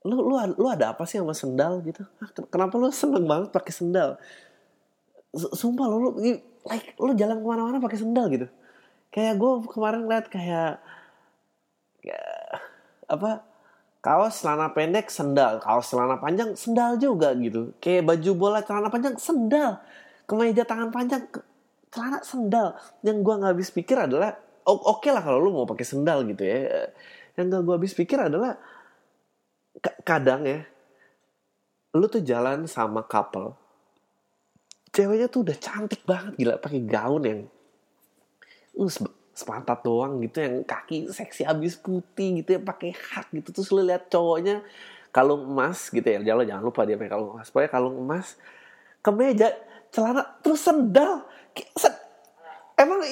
[0.04, 2.04] lu lu lu ada apa sih sama sendal gitu?
[2.52, 4.20] Kenapa lu seneng banget pakai sendal?
[5.34, 6.12] Sumpah lu, lu
[6.68, 8.48] like lu jalan ke mana-mana pakai sendal gitu.
[9.14, 10.84] Kayak gue kemarin liat kayak
[12.04, 12.24] ya,
[13.08, 13.48] apa
[14.04, 15.64] kaos celana pendek sendal.
[15.64, 17.72] Kaos celana panjang sendal juga gitu.
[17.80, 19.80] Kayak baju bola celana panjang sendal.
[20.28, 21.24] Kemeja tangan panjang
[21.88, 22.76] celana sendal.
[23.08, 24.36] Yang gue nggak habis pikir adalah
[24.68, 26.92] oke okay lah kalau lu mau pakai sendal gitu ya.
[27.40, 28.60] Yang gak gue habis pikir adalah
[30.04, 30.64] kadang ya
[31.94, 33.54] lu tuh jalan sama couple
[34.94, 37.42] ceweknya tuh udah cantik banget gila pakai gaun yang
[38.78, 38.90] uh,
[39.34, 43.50] sepantat doang gitu yang kaki seksi abis putih gitu ya pakai hak gitu.
[43.50, 44.62] Terus lu lihat cowoknya
[45.10, 47.50] kalung emas gitu ya jangan jangan lupa dia pakai kalung emas.
[47.50, 48.28] Pokoknya kalung emas
[49.04, 49.50] kemeja
[49.90, 51.26] celana terus sendal
[52.78, 53.04] emang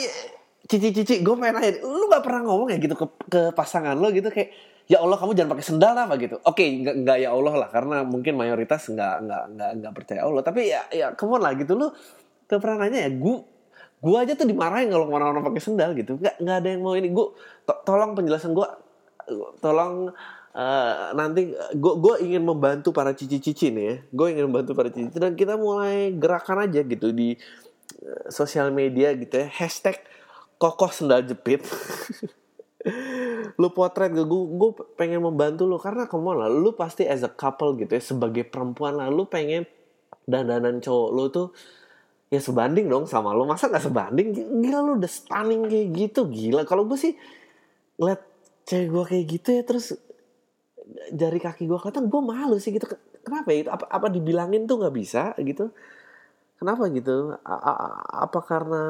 [0.66, 4.32] cici-cici gue pengen nanya lu gak pernah ngomong ya gitu ke, ke pasangan lo gitu
[4.32, 4.56] kayak
[4.92, 6.36] ya Allah kamu jangan pakai sendal apa gitu.
[6.44, 10.44] Oke okay, nggak ya Allah lah karena mungkin mayoritas nggak nggak nggak nggak percaya Allah.
[10.44, 11.88] Tapi ya ya come lah gitu lu
[12.44, 13.38] tuh pernah nanya ya gue
[14.02, 16.20] gue aja tuh dimarahin kalau ke mana-mana pakai sendal gitu.
[16.20, 17.08] Nggak nggak ada yang mau ini.
[17.08, 17.32] Gue
[17.64, 18.68] to tolong penjelasan gue
[19.64, 20.12] tolong
[20.60, 23.96] uh, nanti gue gue ingin membantu para cici-cici nih ya.
[24.12, 27.40] Gue ingin membantu para cici dan kita mulai gerakan aja gitu di
[28.04, 29.48] uh, sosial media gitu ya.
[29.48, 30.04] Hashtag
[30.60, 31.64] kokoh sendal jepit
[33.58, 35.78] lu potret gue gue pengen membantu lu.
[35.78, 39.66] Karena kamu lah lu pasti as a couple gitu ya sebagai perempuan lah lu pengen
[40.26, 41.48] dandanan cowok lu tuh
[42.32, 44.34] ya sebanding dong sama lo masa gak sebanding?
[44.34, 46.66] Gila lo udah stunning kayak gitu gila.
[46.66, 47.14] Kalau gue sih
[48.02, 48.22] ngeliat
[48.66, 49.86] cewek gue kayak gitu ya terus
[51.12, 52.90] jari kaki gue kelihatan gue malu sih gitu.
[53.22, 53.70] Kenapa ya?
[53.70, 55.70] Apa apa dibilangin tuh nggak bisa gitu
[56.62, 57.34] kenapa gitu?
[57.42, 57.74] A -a
[58.30, 58.84] apa karena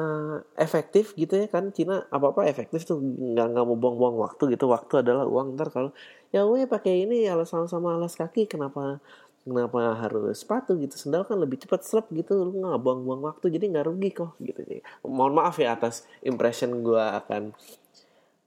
[0.60, 1.46] efektif gitu ya?
[1.48, 4.68] Kan Cina apa apa efektif tuh nggak nggak mau buang-buang waktu gitu.
[4.68, 5.56] Waktu adalah uang.
[5.56, 5.90] Ntar kalau
[6.28, 9.00] ya gue pakai ini alas sama sama alas kaki kenapa
[9.48, 10.76] kenapa harus sepatu?
[10.76, 11.00] Gitu.
[11.00, 12.44] Sendal kan lebih cepat slap gitu.
[12.44, 14.60] Lu nggak buang-buang waktu jadi nggak rugi kok gitu.
[14.68, 17.56] Sih mohon maaf ya atas impression gue akan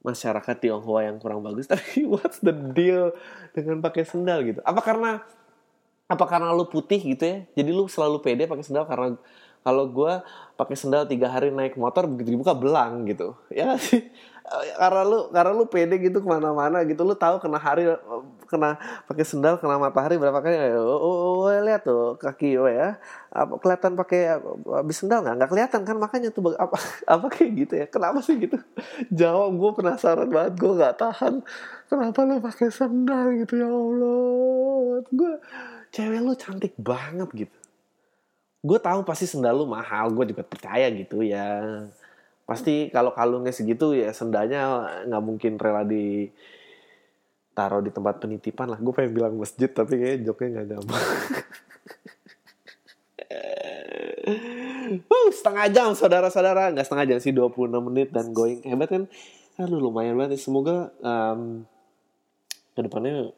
[0.06, 3.10] masyarakat Tionghoa yang kurang bagus tapi what's the deal
[3.58, 4.62] dengan pakai sendal gitu?
[4.62, 5.26] Apa karena
[6.06, 7.38] apa karena lu putih gitu ya?
[7.58, 9.18] Jadi lu selalu pede pakai sendal karena
[9.66, 10.14] kalau gue
[10.54, 13.34] pakai sendal tiga hari naik motor begitu dibuka belang gitu.
[13.50, 14.14] Ya sih?
[14.78, 17.02] Karena lu karena lu pede gitu ke mana-mana gitu.
[17.02, 17.90] Lu tahu kena hari
[18.46, 18.78] kena
[19.10, 23.02] pakai sendal kena matahari berapa kali oh, oh, oh lihat tuh kaki oh ya.
[23.34, 24.38] Apa kelihatan pakai
[24.70, 25.42] habis sendal nggak?
[25.42, 26.78] Nggak kelihatan kan makanya tuh apa
[27.18, 27.86] apa kayak gitu ya.
[27.90, 28.62] Kenapa sih gitu?
[29.10, 31.42] Jawab gue penasaran banget gue nggak tahan.
[31.90, 33.58] Kenapa lu pakai sendal gitu?
[33.58, 35.34] Ya allah gue
[35.96, 37.58] cewek lu cantik banget gitu.
[38.60, 41.88] Gue tahu pasti sendal lu mahal gue juga percaya gitu ya.
[42.44, 46.28] Pasti kalau kalungnya segitu ya sendalnya nggak mungkin rela di
[47.56, 48.80] taruh di tempat penitipan lah.
[48.84, 51.00] Gue pengen bilang masjid tapi kayak joknya nggak nyambung
[55.08, 56.76] uh, setengah jam saudara-saudara.
[56.76, 58.60] Nggak setengah jam sih 26 menit dan going.
[58.68, 59.04] Hebat kan?
[59.56, 60.44] Aduh lumayan banget.
[60.44, 61.64] Semoga um,
[62.76, 63.32] ke depannya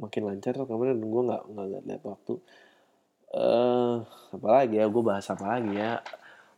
[0.00, 2.34] makin lancar kemarin gue nggak nggak lihat waktu.
[3.34, 6.02] Uh, apa lagi ya gue bahas apa lagi ya?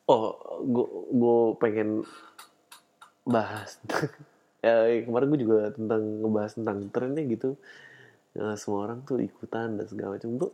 [0.07, 2.05] Oh gue gue pengen
[3.27, 3.81] bahas
[4.67, 7.57] ya kemarin gue juga tentang ngebahas tentang trennya gitu.
[8.37, 10.37] Ya, semua orang tuh ikutan dan segala macam.
[10.37, 10.53] Tuh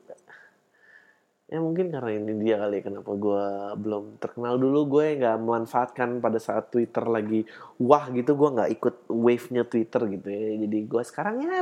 [1.52, 3.44] ya mungkin karena ini dia kali ya kenapa gue
[3.76, 4.80] belum terkenal dulu.
[4.88, 7.44] Gue nggak memanfaatkan pada saat Twitter lagi
[7.76, 10.64] wah gitu gue nggak ikut wave-nya Twitter gitu ya.
[10.64, 11.60] Jadi gue sekarang ya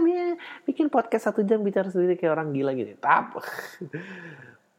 [0.62, 2.94] bikin podcast satu jam bicara sendiri kayak orang gila gitu.
[3.03, 3.42] Tap.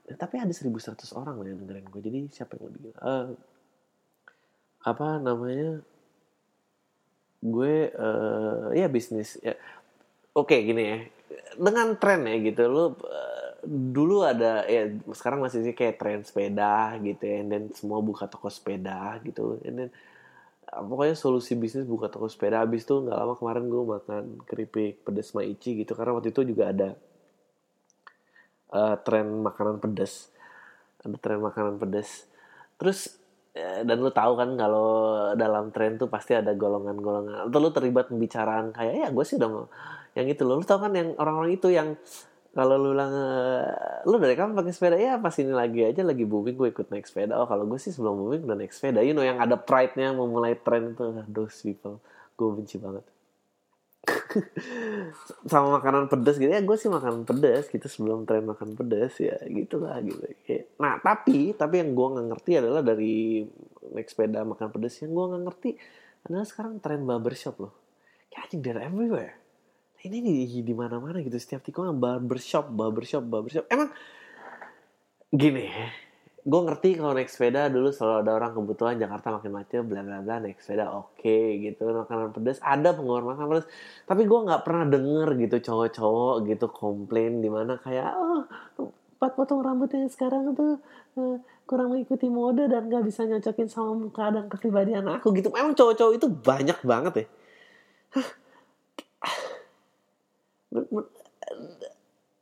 [0.08, 3.36] Ya, tapi ada 1100 orang loh yang dengerin gue jadi siapa yang lebih uh,
[4.88, 5.84] apa namanya?
[7.44, 9.60] Gue uh, ya bisnis ya.
[10.32, 10.98] Oke okay, gini ya.
[11.60, 16.98] Dengan tren ya gitu lo uh, dulu ada ya sekarang masih sih kayak tren sepeda
[17.02, 19.92] gitu ya dan semua buka toko sepeda gitu and then
[20.72, 22.64] pokoknya solusi bisnis buka toko sepeda.
[22.64, 26.72] Habis tuh nggak lama kemarin gue makan keripik pedas maici gitu karena waktu itu juga
[26.72, 26.90] ada
[28.72, 30.32] uh, tren makanan pedas.
[31.04, 32.24] Ada tren makanan pedas.
[32.80, 33.20] Terus
[33.52, 34.90] ya, dan lu tahu kan kalau
[35.36, 37.52] dalam tren tuh pasti ada golongan-golongan.
[37.52, 39.68] Atau lu terlibat pembicaraan kayak ya gue sih udah mau
[40.12, 41.96] yang itu lo lu tahu kan yang orang-orang itu yang
[42.52, 45.00] kalau lu bilang eh, lu dari kapan pakai sepeda?
[45.00, 47.40] Ya pas ini lagi aja lagi booming gue ikut naik sepeda.
[47.40, 49.00] Oh kalau gue sih sebelum booming udah naik sepeda.
[49.00, 51.16] You know yang ada pride-nya memulai tren itu.
[51.32, 52.04] Those people.
[52.36, 53.08] Gue benci banget.
[55.52, 56.52] Sama makanan pedas gitu.
[56.52, 59.80] Ya gue sih makan pedas gitu sebelum tren makan pedas ya gitu.
[59.80, 60.20] Lah gitu
[60.76, 63.48] nah tapi tapi yang gue nggak ngerti adalah dari
[63.96, 65.70] naik sepeda makan pedas yang gue nggak ngerti
[66.28, 67.72] adalah sekarang tren barbershop loh.
[68.28, 69.41] Kayak anjing dari everywhere
[70.06, 73.66] ini di di mana mana gitu setiap tikungan barbershop barbershop barbershop.
[73.70, 73.94] Emang
[75.32, 75.70] gini
[76.42, 80.26] gue ngerti kalau naik sepeda dulu selalu ada orang kebutuhan Jakarta makin macet bla bla
[80.26, 81.86] bla naik sepeda oke okay, gitu.
[81.86, 83.68] Makanan pedas ada penggemar makanan pedas.
[84.10, 88.50] Tapi gue nggak pernah denger gitu cowok-cowok gitu komplain di mana kayak oh
[89.22, 90.82] empat potong rambutnya sekarang tuh
[91.22, 91.38] uh,
[91.70, 95.54] kurang mengikuti mode dan gak bisa nyocokin sama muka dan kepribadian aku gitu.
[95.54, 97.26] Emang cowok-cowok itu banyak banget ya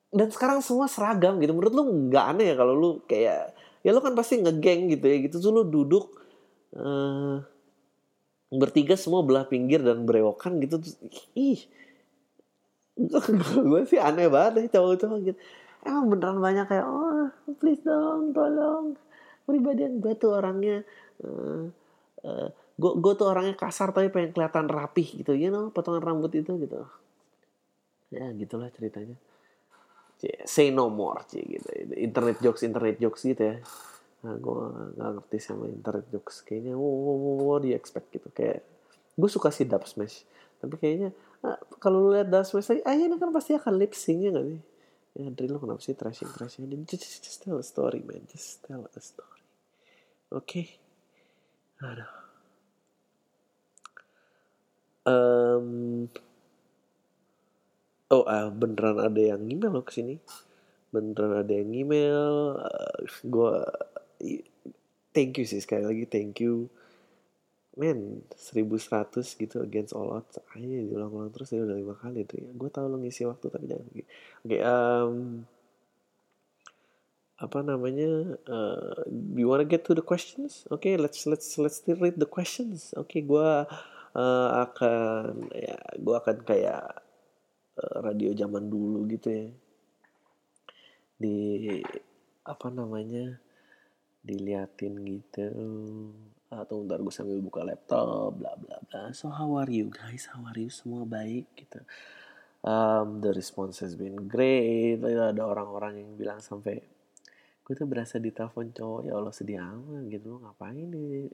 [0.10, 1.54] dan sekarang semua seragam gitu.
[1.54, 3.54] Menurut lu nggak aneh ya kalau lu kayak
[3.86, 5.36] ya lo kan pasti ngegeng gitu ya gitu.
[5.38, 6.06] Tuh lo duduk
[6.78, 7.42] uh,
[8.50, 10.82] bertiga semua belah pinggir dan berewokan gitu.
[11.38, 11.62] Ih
[13.70, 15.40] gue sih aneh banget deh cowok-cowok gitu.
[15.88, 18.98] Emang beneran banyak kayak oh please dong tolong.
[19.46, 20.84] Pribadian gue tuh orangnya
[21.24, 21.70] uh,
[22.26, 25.38] uh, gue gue tuh orangnya kasar tapi pengen kelihatan rapih gitu.
[25.38, 26.84] You know potongan rambut itu gitu
[28.10, 29.18] ya gitulah ceritanya.
[30.44, 31.68] Say no more cie gitu.
[31.96, 33.56] Internet jokes internet jokes gitu ya.
[34.20, 34.64] Nah, gue
[35.00, 36.44] nggak ngerti sama internet jokes.
[36.44, 38.28] Kayaknya wow, wow, wow, wow di expect gitu.
[38.36, 38.68] Kayak
[39.16, 40.28] gue suka sih dub smash.
[40.60, 44.20] Tapi kayaknya ah, kalau lu lihat dub smash lagi ini kan pasti akan lip sync
[44.28, 44.60] ya gak sih?
[45.18, 48.28] Ya Andri lo kenapa sih trashing trashing just, just, just tell a story man.
[48.30, 49.42] Just tell a story.
[50.30, 50.44] Oke.
[50.46, 50.66] Okay?
[51.80, 52.12] aduh.
[55.08, 56.06] Um,
[58.10, 60.18] oh ah beneran ada yang email lo ke sini
[60.90, 63.54] beneran ada yang email uh, gue
[65.14, 66.70] thank you sih sekali lagi thank you.
[67.80, 70.36] Men 1100 gitu against all odds.
[70.52, 72.50] Aja diulang-ulang terus ya udah lima kali tuh ya.
[72.52, 73.88] Gue tau lo ngisi waktu tapi jangan.
[73.88, 74.04] Oke
[74.44, 75.16] okay, um,
[77.40, 80.68] apa namanya uh, you wanna get to the questions?
[80.68, 82.92] Oke okay, let's let's let's read the questions.
[83.00, 83.50] Oke okay, gue
[84.16, 87.09] uh, akan ya gue akan kayak uh,
[88.04, 89.48] radio zaman dulu gitu ya.
[91.20, 91.38] Di
[92.48, 93.38] apa namanya
[94.24, 95.48] diliatin gitu.
[96.50, 99.14] Atau ntar gue sambil buka laptop bla bla bla.
[99.16, 100.28] So how are you guys?
[100.30, 100.72] How are you?
[100.74, 101.80] Semua baik gitu.
[102.60, 105.00] Um, the response has been great.
[105.00, 106.84] Ada orang-orang yang bilang sampai
[107.64, 109.02] gue tuh berasa ditelepon cowok.
[109.08, 110.26] Ya Allah sedih amat gitu.
[110.36, 111.30] Lo ngapain nih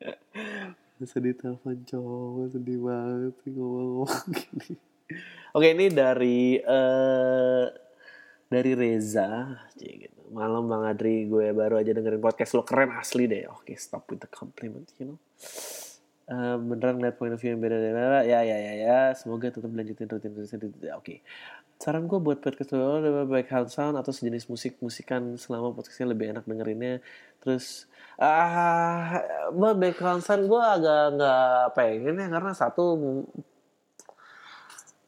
[1.00, 4.89] berasa ditelepon cowok sedih banget ngomong-ngomong gini
[5.56, 7.66] oke ini dari uh,
[8.50, 9.54] dari Reza.
[9.78, 10.20] Gitu.
[10.30, 11.26] malam Bang Adri.
[11.26, 12.62] Gue baru aja dengerin podcast lo.
[12.62, 13.50] Keren asli deh.
[13.50, 15.18] Oke stop with the compliment you know.
[16.30, 18.98] Uh, beneran ngeliat point of view yang beda beda ya ya ya ya.
[19.18, 21.02] Semoga tetap lanjutin rutin rutin oke.
[21.02, 21.18] Okay.
[21.80, 26.36] saran gue buat podcast lo lebih baik sound atau sejenis musik musikan selama podcastnya lebih
[26.36, 27.00] enak dengerinnya.
[27.40, 27.88] Terus
[28.20, 29.08] ah uh,
[29.56, 32.28] buat background sound gue agak nggak pengen ya.
[32.28, 32.84] Karena satu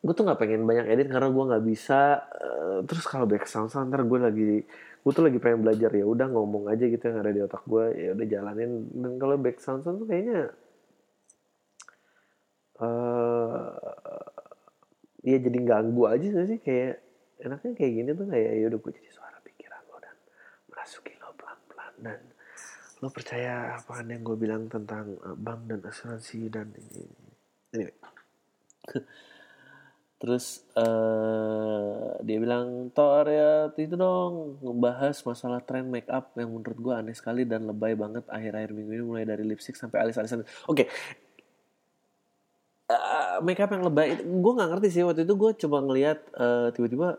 [0.03, 3.71] gue tuh nggak pengen banyak edit karena gue nggak bisa uh, terus kalau back sound
[3.71, 4.51] ntar gue lagi
[5.03, 7.85] gue tuh lagi pengen belajar ya udah ngomong aja gitu yang ada di otak gue
[7.99, 8.87] ya udah jalanin.
[8.95, 10.55] Dan kalau back sound tuh kayaknya
[12.79, 13.75] uh,
[15.27, 16.63] ya jadi ganggu aja sih?
[16.63, 17.03] Kayak
[17.43, 20.17] enaknya kayak gini tuh kayak ya udah gue jadi suara pikiran lo dan
[20.71, 22.21] merasuki lo pelan pelan dan
[23.03, 27.11] lo percaya apa yang gue bilang tentang uh, bank dan asuransi dan ini.
[27.75, 27.95] Anyway
[30.23, 36.79] Terus uh, dia bilang, Tor ya itu dong ngebahas masalah tren make up yang menurut
[36.79, 40.47] gue aneh sekali dan lebay banget akhir-akhir minggu ini mulai dari lipstick sampai alis-alisan.
[40.71, 40.87] Oke, okay.
[42.87, 46.19] uh, eh, make up yang lebay, gue nggak ngerti sih waktu itu gue coba ngeliat
[46.39, 47.19] uh, tiba-tiba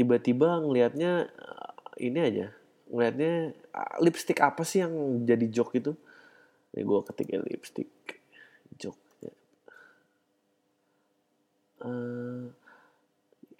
[0.00, 2.46] tiba-tiba ngelihatnya uh, ini aja,
[2.88, 5.92] ngelihatnya uh, lipstick apa sih yang jadi joke itu?
[6.72, 7.92] Ini gue ketik ya lipstick
[8.80, 9.10] joke
[11.84, 12.48] uh,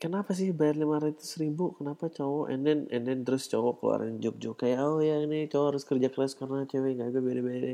[0.00, 1.76] kenapa sih bayar lima ratus ribu?
[1.76, 2.48] Kenapa cowok?
[2.48, 6.08] And then and then terus cowok keluarin jok-jok kayak oh ya ini cowok harus kerja
[6.08, 7.68] keras karena cewek nggak ada beda-beda.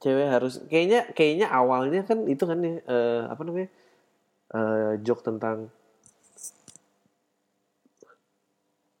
[0.00, 3.68] Cewek harus kayaknya kayaknya awalnya kan itu kan ya uh, apa namanya
[4.56, 5.68] uh, jok tentang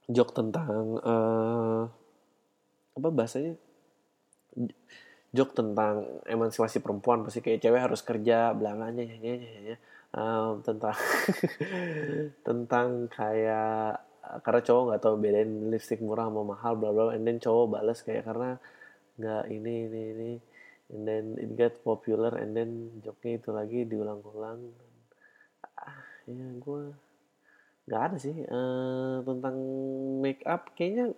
[0.08, 1.82] jok tentang uh,
[2.96, 3.56] apa bahasanya?
[5.28, 9.76] Jok tentang emansipasi perempuan pasti kayak cewek harus kerja belakangnya ya ya ya, ya
[10.14, 10.96] um, tentang
[12.46, 14.04] tentang kayak
[14.44, 18.04] karena cowok nggak tahu bedain lipstick murah sama mahal bla bla and then cowok balas
[18.04, 18.60] kayak karena
[19.18, 20.32] nggak ini ini ini
[20.88, 24.72] and then it get popular and then joknya itu lagi diulang-ulang.
[25.76, 26.82] Ah ya gue
[27.88, 29.56] nggak ada sih uh, tentang
[30.20, 30.72] make up.
[30.76, 31.12] Kayaknya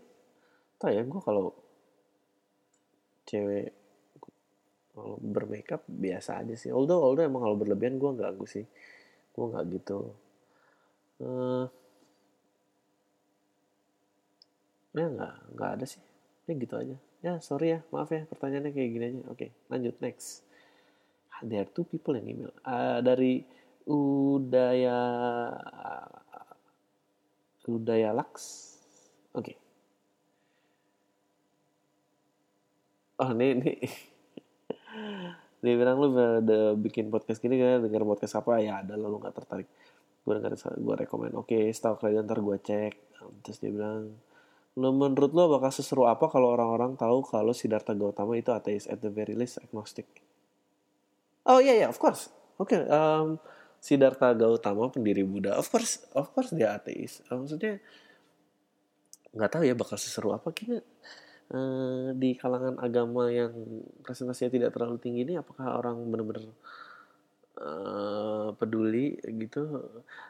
[0.79, 1.55] tau ya gue kalau
[3.27, 3.80] cewek
[5.01, 6.71] kalau bermakeup biasa aja sih.
[6.71, 8.67] Although although emang kalau berlebihan gue nggak gue sih.
[9.33, 10.13] Gue nggak gitu.
[11.21, 11.65] Uh,
[14.93, 16.03] ya nggak nggak ada sih.
[16.45, 16.97] Ya gitu aja.
[17.25, 17.81] Ya sorry ya.
[17.89, 19.21] Maaf ya pertanyaannya kayak gini aja.
[19.33, 20.45] Oke lanjut next.
[21.41, 22.53] There are two people yang email.
[22.61, 23.49] Uh, dari
[23.89, 25.01] Udaya
[27.65, 28.35] Udaya Lux.
[29.33, 29.57] Oke.
[29.57, 29.57] Okay.
[33.21, 33.73] oh ini ini
[35.61, 38.65] dia bilang lu udah bikin podcast gini kan denger podcast apa?
[38.65, 39.69] Ya ada lalu nggak tertarik.
[40.25, 42.95] Gue denger gue rekomend oke okay, setahu kalian ntar gue cek.
[43.45, 44.17] Terus dia bilang
[44.81, 48.89] lu menurut lo bakal seseru apa kalau orang-orang tahu kalau Siddhartha Gautama itu ateis?
[48.89, 50.09] At the very least agnostic.
[51.45, 52.33] Oh iya yeah, iya yeah, of course.
[52.57, 53.37] Oke okay, um,
[53.85, 57.21] Siddhartha Gautama pendiri Buddha of course of course dia ateis.
[57.29, 57.85] Maksudnya
[59.37, 60.57] nggak tahu ya bakal seseru apa.
[60.57, 60.81] Kayaknya
[61.51, 63.51] Eh, di kalangan agama yang
[64.07, 66.47] presentasinya tidak terlalu tinggi ini apakah orang benar-benar
[67.59, 69.67] uh, peduli gitu?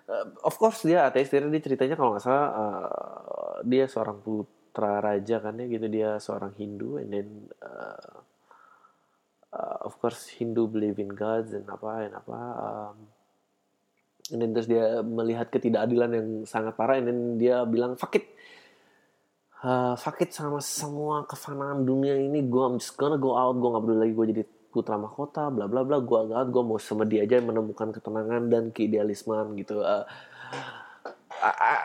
[0.08, 5.44] Uh, of course dia ateis dia, ceritanya kalau nggak salah uh, dia seorang putra raja
[5.44, 7.28] kan ya gitu dia seorang Hindu and then
[7.60, 8.24] uh,
[9.52, 12.96] uh, of course Hindu believe in gods dan apa dan apa um,
[14.32, 18.39] and then terus dia melihat ketidakadilan yang sangat parah and then dia bilang fuck it
[19.64, 22.44] uh, fuck it sama semua kefanaan dunia ini.
[22.44, 23.56] Gue I'm just gonna go out.
[23.56, 26.00] Gue gak peduli lagi gue jadi putra mahkota bla bla bla.
[26.00, 29.82] Gue agak gue mau sama dia aja menemukan ketenangan dan keidealisme gitu.
[29.84, 30.04] Uh,
[31.40, 31.80] uh, uh,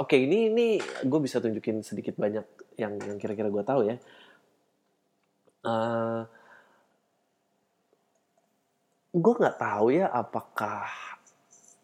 [0.00, 2.44] oke okay, ini ini gue bisa tunjukin sedikit banyak
[2.76, 3.96] yang yang kira-kira gue tahu ya.
[5.66, 6.22] Uh,
[9.16, 10.86] gue nggak tahu ya apakah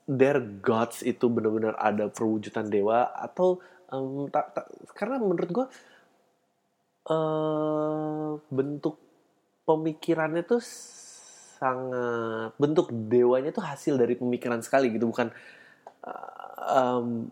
[0.04, 3.62] their gods itu benar-benar ada perwujudan dewa atau
[3.92, 4.66] um, tak, tak,
[4.96, 5.66] karena menurut gue
[7.12, 8.96] uh, bentuk
[9.68, 10.62] pemikirannya tuh
[11.62, 15.30] sangat bentuk dewanya tuh hasil dari pemikiran sekali gitu bukan
[16.02, 17.30] uh, um,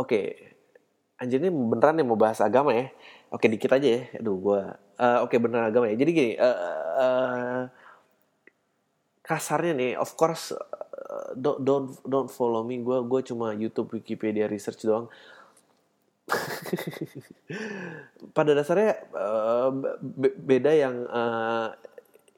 [0.00, 0.56] oke okay.
[1.20, 2.88] anjir ini beneran nih mau bahas agama ya?
[3.28, 4.02] Oke okay, dikit aja ya.
[4.16, 4.60] Aduh gue
[4.96, 5.96] uh, oke okay, beneran agama ya.
[6.00, 6.56] Jadi gini uh,
[6.96, 7.62] uh,
[9.20, 12.80] kasarnya nih of course uh, don't don't don't follow me.
[12.80, 15.12] Gue gue cuma YouTube Wikipedia research doang
[18.36, 19.70] pada dasarnya uh,
[20.38, 21.74] beda yang uh,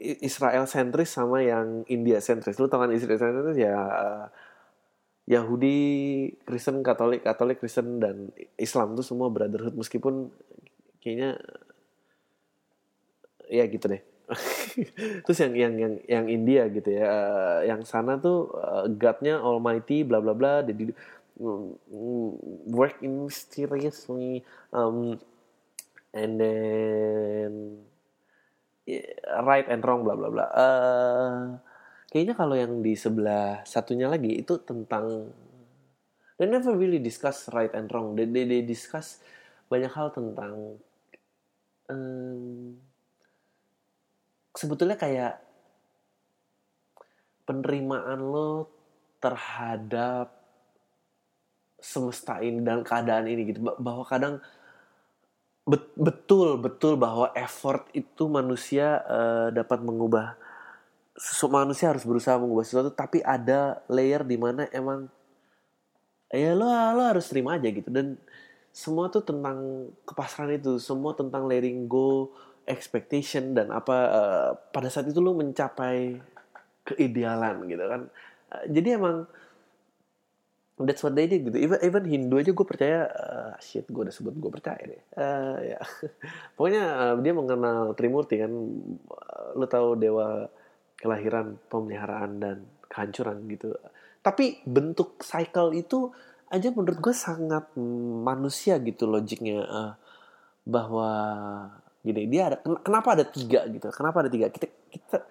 [0.00, 2.60] Israel sentris sama yang India sentris.
[2.60, 4.26] Lu tau kan Israel sentris ya uh,
[5.26, 10.30] Yahudi, Kristen, Katolik, Katolik, Kristen dan Islam itu semua brotherhood meskipun
[11.02, 11.40] kayaknya
[13.50, 14.02] ya gitu deh.
[15.26, 17.10] Terus yang yang yang yang India gitu ya,
[17.62, 20.90] yang sana tuh uh, God-nya Almighty, bla bla bla, jadi
[21.36, 24.40] work in mysteriously
[24.72, 25.20] um,
[26.16, 27.50] and then
[29.44, 30.46] right and wrong bla bla bla.
[30.52, 31.40] Uh,
[32.08, 35.28] kayaknya kalau yang di sebelah satunya lagi itu tentang
[36.40, 38.16] they never really discuss right and wrong.
[38.16, 39.20] They, they, they discuss
[39.68, 40.78] banyak hal tentang
[41.90, 42.78] um,
[44.56, 45.42] sebetulnya kayak
[47.46, 48.70] penerimaan lo
[49.22, 50.35] terhadap
[51.86, 53.62] semesta ini dan keadaan ini gitu.
[53.78, 54.42] Bahwa kadang
[55.94, 60.34] betul betul bahwa effort itu manusia uh, dapat mengubah.
[61.48, 65.08] Manusia harus berusaha mengubah sesuatu tapi ada layer di mana emang
[66.28, 67.88] ya lo lo harus terima aja gitu.
[67.88, 68.18] Dan
[68.74, 72.34] semua tuh tentang kepasrahan itu semua tentang letting go
[72.68, 76.20] expectation dan apa uh, pada saat itu lo mencapai
[76.84, 78.02] keidealan gitu kan.
[78.52, 79.24] Uh, jadi emang
[80.84, 81.56] that's what they did gitu.
[81.56, 85.02] Even even Hindu aja gue percaya uh, shit gue udah sebut gue percaya deh.
[85.16, 85.78] Uh, ya.
[86.56, 88.52] Pokoknya uh, dia mengenal Trimurti kan.
[88.52, 90.44] Uh, lo tahu dewa
[91.00, 92.56] kelahiran pemeliharaan dan
[92.92, 93.72] kehancuran gitu.
[94.20, 96.12] Tapi bentuk cycle itu
[96.52, 97.72] aja menurut gue sangat
[98.22, 99.92] manusia gitu logiknya uh,
[100.68, 101.10] bahwa
[102.04, 103.88] gini dia ada kenapa ada tiga gitu?
[103.96, 104.52] Kenapa ada tiga?
[104.52, 105.24] Kita kita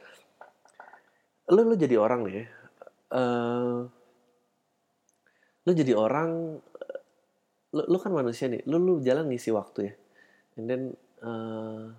[1.53, 2.49] lo lo jadi orang nih
[3.13, 3.85] uh,
[5.66, 6.61] lu jadi orang
[7.74, 9.93] lu, lu kan manusia nih lu lu jalan ngisi waktu ya.
[10.55, 10.82] And then
[11.26, 11.91] uh,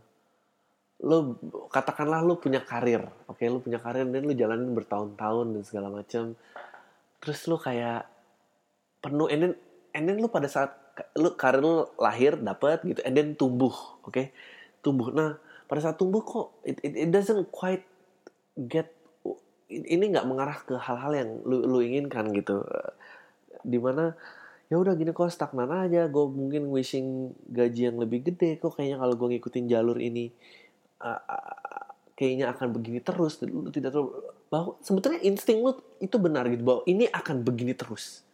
[1.04, 1.36] lu
[1.68, 5.88] katakanlah lu punya karir oke okay, lu punya karir dan lu jalanin bertahun-tahun dan segala
[5.92, 6.38] macam.
[7.20, 8.08] Terus lu kayak
[9.04, 9.52] penuh and then
[9.92, 10.72] and then lu pada saat
[11.20, 13.74] lu karir lu lahir dapat gitu and then tumbuh
[14.06, 14.14] oke?
[14.14, 14.32] Okay?
[14.80, 15.10] tumbuh.
[15.10, 15.36] Nah
[15.66, 17.82] pada saat tumbuh kok it, it, it doesn't quite
[18.54, 18.94] get
[19.66, 22.62] ini nggak mengarah ke hal-hal yang lu lu inginkan gitu
[23.62, 24.12] di mana
[24.66, 26.10] ya udah gini kok stagnan aja.
[26.10, 30.32] Gue mungkin wishing gaji yang lebih gede kok kayaknya kalau gue ngikutin jalur ini.
[30.96, 31.20] Uh,
[32.16, 33.38] kayaknya akan begini terus.
[33.44, 34.10] Lu tidak tahu
[34.48, 38.24] bahwa sebetulnya insting lu itu benar gitu bahwa ini akan begini terus.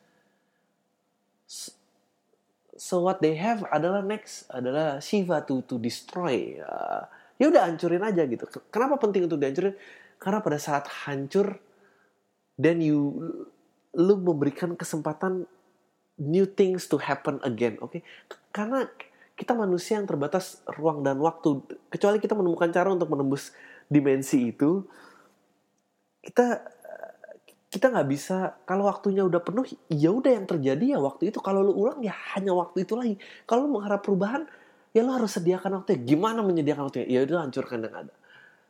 [2.79, 6.57] So what they have adalah next adalah Shiva to to destroy.
[6.63, 7.05] Uh,
[7.37, 8.47] ya udah hancurin aja gitu.
[8.71, 9.75] Kenapa penting untuk dihancurin?
[10.17, 11.59] Karena pada saat hancur
[12.57, 13.11] then you
[13.97, 15.45] lu memberikan kesempatan
[16.17, 17.93] new things to happen again, oke?
[17.93, 18.03] Okay?
[18.53, 18.89] Karena
[19.37, 21.61] kita manusia yang terbatas ruang dan waktu.
[21.89, 23.53] Kecuali kita menemukan cara untuk menembus
[23.89, 24.85] dimensi itu,
[26.23, 26.63] kita
[27.73, 31.65] kita nggak bisa kalau waktunya udah penuh ya udah yang terjadi ya waktu itu kalau
[31.65, 33.17] lu ulang ya hanya waktu itu lagi
[33.49, 34.45] kalau lu mengharap perubahan
[34.93, 38.15] ya lu harus sediakan waktu gimana menyediakan waktu ya udah hancurkan yang ada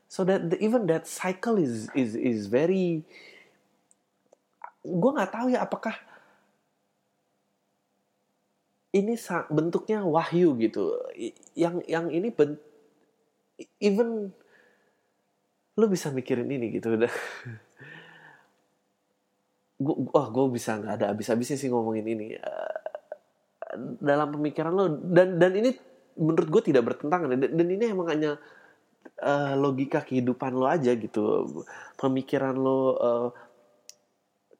[0.07, 3.03] so that the, even that cycle is is is very
[4.83, 5.95] gue nggak tahu ya apakah
[8.93, 9.17] ini
[9.49, 10.93] bentuknya wahyu gitu.
[11.57, 12.61] Yang yang ini ben,
[13.81, 14.29] even
[15.73, 16.93] lu bisa mikirin ini gitu.
[17.01, 17.13] Udah
[19.83, 22.37] gue wah gue bisa nggak ada habis-habisnya sih ngomongin ini.
[22.37, 22.81] Uh,
[24.05, 25.73] dalam pemikiran lo dan dan ini
[26.21, 28.37] menurut gue tidak bertentangan dan, dan ini emang hanya
[29.25, 31.49] uh, logika kehidupan lo aja gitu.
[31.97, 33.29] Pemikiran lo uh,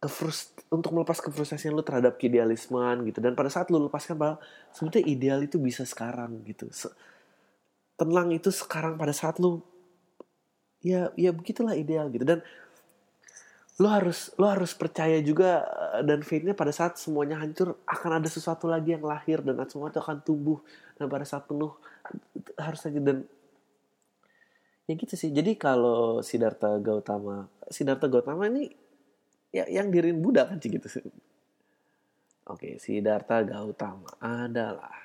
[0.03, 3.23] kefrust untuk melepas kefrustasian lo terhadap keidealisman gitu.
[3.23, 4.37] Dan pada saat lo lepaskan bahwa
[4.75, 6.67] sebetulnya ideal itu bisa sekarang gitu.
[7.95, 9.63] Tenang itu sekarang pada saat lo
[10.83, 12.27] ya ya begitulah ideal gitu.
[12.27, 12.43] Dan
[13.79, 15.63] lo harus lo harus percaya juga
[15.95, 19.89] eh, dan faithnya pada saat semuanya hancur akan ada sesuatu lagi yang lahir dan semua
[19.89, 20.59] itu akan tumbuh
[20.99, 21.73] dan pada saat penuh
[22.59, 23.23] harus saja dan
[24.91, 25.31] ya gitu sih.
[25.31, 28.82] Jadi kalau Siddhartha Gautama Siddhartha Gautama ini
[29.53, 30.89] ya yang dirin Buddha kan gitu.
[30.89, 31.05] Sih
[32.49, 34.97] oke Siddhartha Gautama adalah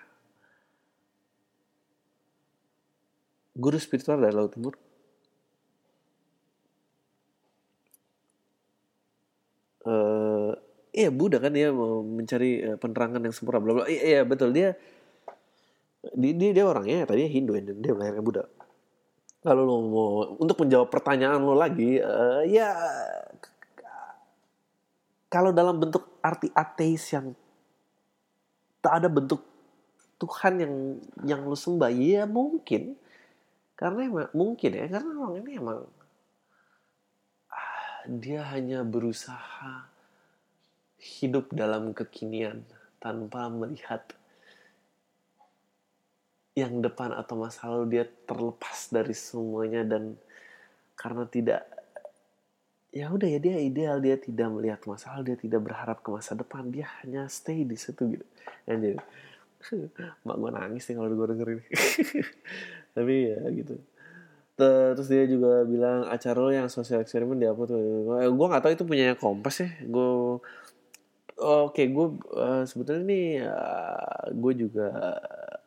[3.58, 4.74] guru spiritual dari Laut Timur.
[9.88, 10.52] Uh,
[10.92, 13.86] iya Buddha kan dia mencari uh, penerangan yang sempurna bla bla.
[13.88, 14.52] Iya, betul.
[14.52, 14.76] Dia
[16.14, 18.44] dia dia, dia orangnya tadinya Hindu dia melahirkan Buddha.
[19.42, 22.76] Kalau lo mau untuk menjawab pertanyaan lo lagi uh, ya
[25.28, 27.36] kalau dalam bentuk arti ateis yang
[28.80, 29.44] tak ada bentuk
[30.18, 30.76] Tuhan yang
[31.28, 32.98] yang lo sembah ya mungkin.
[33.78, 35.80] Karena emang mungkin ya karena orang ini emang
[38.08, 39.92] dia hanya berusaha
[40.98, 42.64] hidup dalam kekinian
[43.04, 44.02] tanpa melihat
[46.58, 48.02] yang depan atau masa lalu.
[48.02, 50.18] Dia terlepas dari semuanya dan
[50.98, 51.77] karena tidak
[52.92, 56.34] ya udah ya dia ideal dia tidak melihat masa lalu dia tidak berharap ke masa
[56.34, 58.26] depan dia hanya stay di situ gitu.
[58.64, 59.00] Dan jadi
[60.26, 61.66] mak gue nangis nih kalau gue denger ini
[62.96, 63.76] tapi ya gitu.
[64.58, 67.78] Terus dia juga bilang acara lo yang sosial eksperimen dia apa tuh
[68.18, 69.70] eh, gue nggak tahu itu punya kompas ya.
[69.86, 70.42] Gue
[71.38, 74.90] oke okay, gue uh, sebetulnya nih uh, gue juga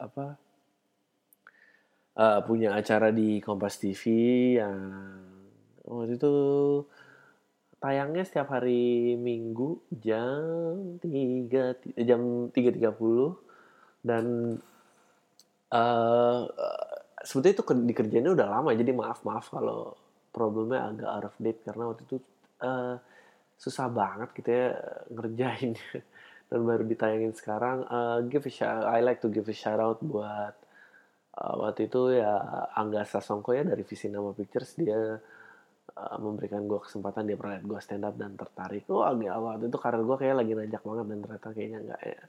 [0.00, 0.34] apa
[2.16, 4.02] uh, punya acara di Kompas TV
[4.58, 4.78] yang
[5.86, 6.34] waktu itu
[7.80, 13.40] tayangnya setiap hari Minggu jam tiga jam tiga tiga puluh
[14.04, 14.56] dan
[15.72, 16.40] uh,
[17.24, 19.96] sebetulnya itu dikerjainnya udah lama jadi maaf maaf kalau
[20.30, 22.16] problemnya agak out of date karena waktu itu
[22.62, 22.96] uh,
[23.60, 24.68] susah banget gitu ya
[25.12, 25.76] ngerjain.
[26.50, 30.02] Dan baru ditayangin sekarang uh, give a shout, I like to give a shout out
[30.02, 30.58] buat
[31.38, 32.42] uh, waktu itu ya
[32.74, 35.14] Angga Sasongko ya dari Visi Nama Pictures dia
[35.96, 38.84] uh, memberikan gue kesempatan dia pernah lihat gue stand up dan tertarik.
[38.90, 42.22] Oh agak waktu itu karena gue kayak lagi najak banget dan ternyata kayaknya enggak ya.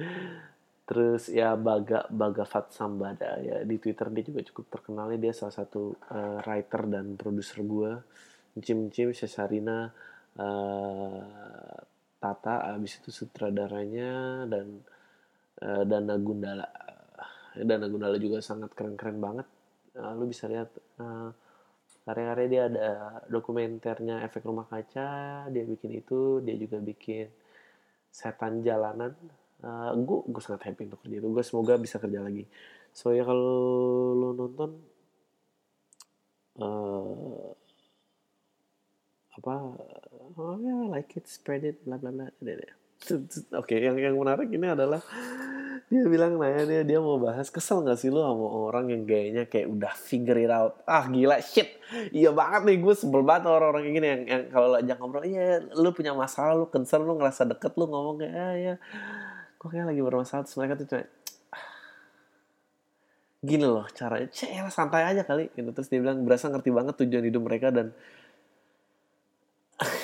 [0.90, 5.54] Terus ya Baga Baga Fat Sambada ya di Twitter dia juga cukup terkenal dia salah
[5.54, 7.90] satu uh, writer dan produser gue
[8.58, 9.86] Cim Cim Cesarina
[10.34, 11.78] uh,
[12.20, 14.84] Tata abis itu sutradaranya dan
[15.64, 16.68] uh, Dana Gundala.
[17.56, 19.48] Dana Gundala juga sangat keren-keren banget.
[19.96, 20.68] Uh, lu bisa lihat
[21.00, 21.32] uh,
[22.10, 22.88] karya-karya dia ada
[23.30, 27.30] dokumenternya efek rumah kaca dia bikin itu dia juga bikin
[28.10, 29.14] setan jalanan.
[29.62, 31.28] Uh, gue gue sangat happy untuk kerja itu.
[31.30, 32.44] Gue semoga bisa kerja lagi.
[32.90, 34.70] So ya kalau lo nonton
[36.58, 37.54] uh,
[39.40, 39.54] apa
[40.36, 42.68] oh ya yeah, like it spread it bla bla bla oke
[43.56, 45.00] okay, yang yang menarik ini adalah
[45.90, 49.50] dia bilang nanya dia dia mau bahas kesel gak sih lo sama orang yang gayanya
[49.50, 50.78] kayak udah figure it out?
[50.86, 51.82] Ah gila shit.
[52.14, 54.06] Iya banget nih gue sebel banget orang-orang kayak gini.
[54.06, 57.90] Yang, yang kalau ajak ngobrol iya lu punya masalah lu concern lu ngerasa deket lu
[57.90, 58.74] ngomong kayak ah, ya
[59.58, 61.02] gue kayak lagi bermasalah terus mereka tuh cuma
[63.40, 65.50] gini loh caranya cek santai aja kali.
[65.58, 65.74] Gitu.
[65.74, 67.90] Terus dia bilang berasa ngerti banget tujuan hidup mereka dan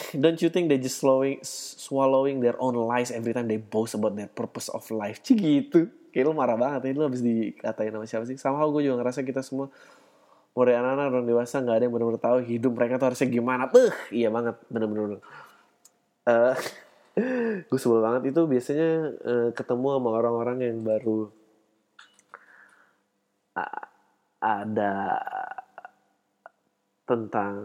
[0.22, 4.14] don't you think they just swallowing swallowing their own lies every time they boast about
[4.14, 5.22] their purpose of life?
[5.22, 5.90] Cik gitu.
[6.14, 8.36] Kayak lu marah banget ya lu habis dikatain sama siapa sih?
[8.40, 9.68] Sama gue juga ngerasa kita semua
[10.56, 13.68] mulai anak-anak orang dewasa nggak ada yang benar-benar tahu hidup mereka tuh harusnya gimana.
[13.68, 15.20] Tuh iya banget bener-bener
[16.24, 16.54] uh,
[17.68, 18.32] gue sebel banget.
[18.32, 18.90] Itu biasanya
[19.20, 21.28] uh, ketemu sama orang-orang yang baru
[24.36, 24.94] ada
[27.08, 27.56] tentang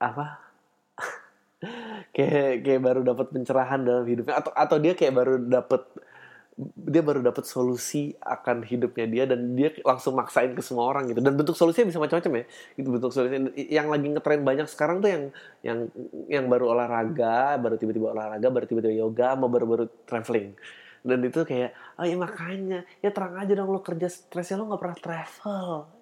[0.00, 0.49] apa
[2.16, 4.40] kayak kayak baru dapat pencerahan dalam hidupnya.
[4.40, 5.82] Atau atau dia kayak baru dapat
[6.60, 11.24] dia baru dapat solusi akan hidupnya dia dan dia langsung maksain ke semua orang gitu.
[11.24, 12.44] Dan bentuk solusinya bisa macam-macam ya.
[12.76, 13.34] Itu bentuk solusi.
[13.68, 15.24] Yang lagi ngetren banyak sekarang tuh yang
[15.64, 15.78] yang
[16.28, 20.52] yang baru olahraga baru tiba-tiba olahraga baru tiba-tiba yoga mau baru-baru traveling.
[21.00, 22.84] Dan itu kayak oh ya makanya.
[23.00, 25.99] Ya terang aja dong lo kerja stresnya lo nggak pernah travel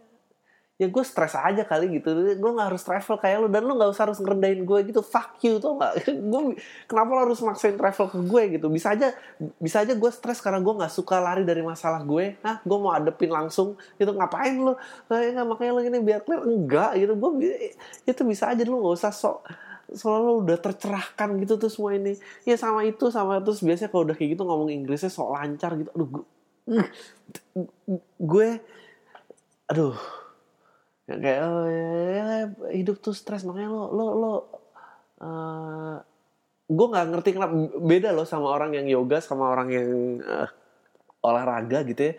[0.78, 2.14] ya gue stres aja kali gitu.
[2.38, 3.48] Gue nggak harus travel kayak lu.
[3.50, 5.02] Dan lu nggak usah harus ngerendahin gue gitu.
[5.02, 6.06] Fuck you tuh nggak?
[6.30, 6.54] Gue
[6.86, 8.66] kenapa lo harus maksain travel ke gue gitu?
[8.70, 9.10] Bisa aja
[9.58, 12.38] bisa aja gue stres karena gue nggak suka lari dari masalah gue.
[12.46, 13.74] Ah gue mau adepin langsung.
[13.98, 14.78] Itu ngapain lu?
[15.10, 16.46] Nah, makanya lu gini biar clear.
[16.46, 17.12] Enggak gitu.
[17.18, 17.30] Gue
[18.06, 18.62] itu bisa aja.
[18.62, 19.42] Lu nggak usah sok
[19.88, 22.14] selalu udah tercerahkan gitu tuh semua ini.
[22.46, 25.90] Ya sama itu sama terus biasanya kalau udah kayak gitu ngomong Inggrisnya sok lancar gitu.
[25.90, 26.24] Aduh gue
[28.30, 28.48] gue
[29.68, 29.96] aduh
[31.16, 33.48] kayak oh, ya, hidup tuh stres.
[33.48, 34.36] Makanya lo lo lo uh,
[35.24, 35.96] eh,
[36.68, 39.88] gue nggak ngerti kenapa beda lo sama orang yang yoga sama orang yang
[40.20, 40.48] uh,
[41.24, 42.14] olahraga gitu ya.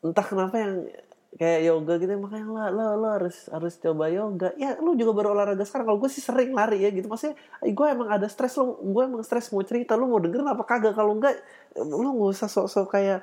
[0.00, 0.88] Entah kenapa yang
[1.32, 4.56] kayak yoga gitu makanya lo lo, lo harus harus coba yoga.
[4.56, 5.92] Ya lo juga baru olahraga sekarang.
[5.92, 7.12] Kalau gue sih sering lari ya gitu.
[7.12, 10.64] Maksudnya gue emang ada stres lo gue emang stres mau cerita lo mau dengerin apa
[10.64, 10.96] kagak.
[10.96, 11.36] Kalau enggak
[11.76, 13.20] lo nggak usah sok-sok kayak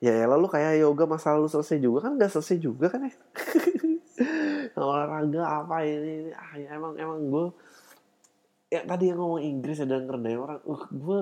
[0.00, 3.14] ya, ya lalu kayak yoga masalah lu selesai juga kan gak selesai juga kan ya
[4.76, 6.32] olahraga apa ini, ini.
[6.36, 7.46] Ah, ya emang emang gue
[8.68, 11.20] ya tadi yang ngomong Inggris ada ngerendahin orang uh, gue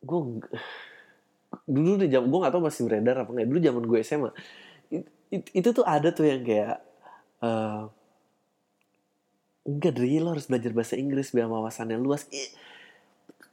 [0.00, 0.20] gue
[1.66, 4.30] dulu deh jam gue gak tau masih beredar apa enggak dulu zaman gue SMA
[4.88, 6.80] it, it, itu tuh ada tuh yang kayak
[7.44, 7.90] uh,
[9.66, 12.24] enggak dari lo harus belajar bahasa Inggris biar wawasannya luas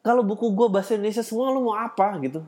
[0.07, 2.39] kalau buku gue bahasa Indonesia semua lo mau apa gitu?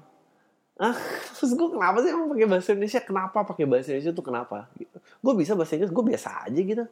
[0.79, 0.95] Ah
[1.35, 3.01] terus gue kenapa sih emang pakai bahasa Indonesia?
[3.03, 4.71] Kenapa pakai bahasa Indonesia tuh kenapa?
[4.79, 4.95] Gitu.
[5.19, 6.85] Gue bisa bahasa Inggris gue biasa aja gitu.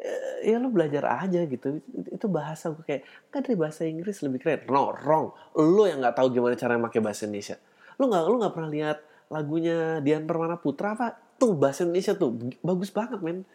[0.00, 1.80] Eh, ya lo belajar aja gitu.
[2.12, 4.68] Itu bahasa gue kayak kan dari bahasa Inggris lebih keren.
[4.68, 5.32] No wrong.
[5.56, 7.56] Lo yang nggak tahu gimana cara pakai bahasa Indonesia.
[7.96, 8.98] Lo nggak lo nggak pernah lihat
[9.32, 11.16] lagunya Dian Permana Putra apa?
[11.40, 13.48] Tuh bahasa Indonesia tuh bagus banget men.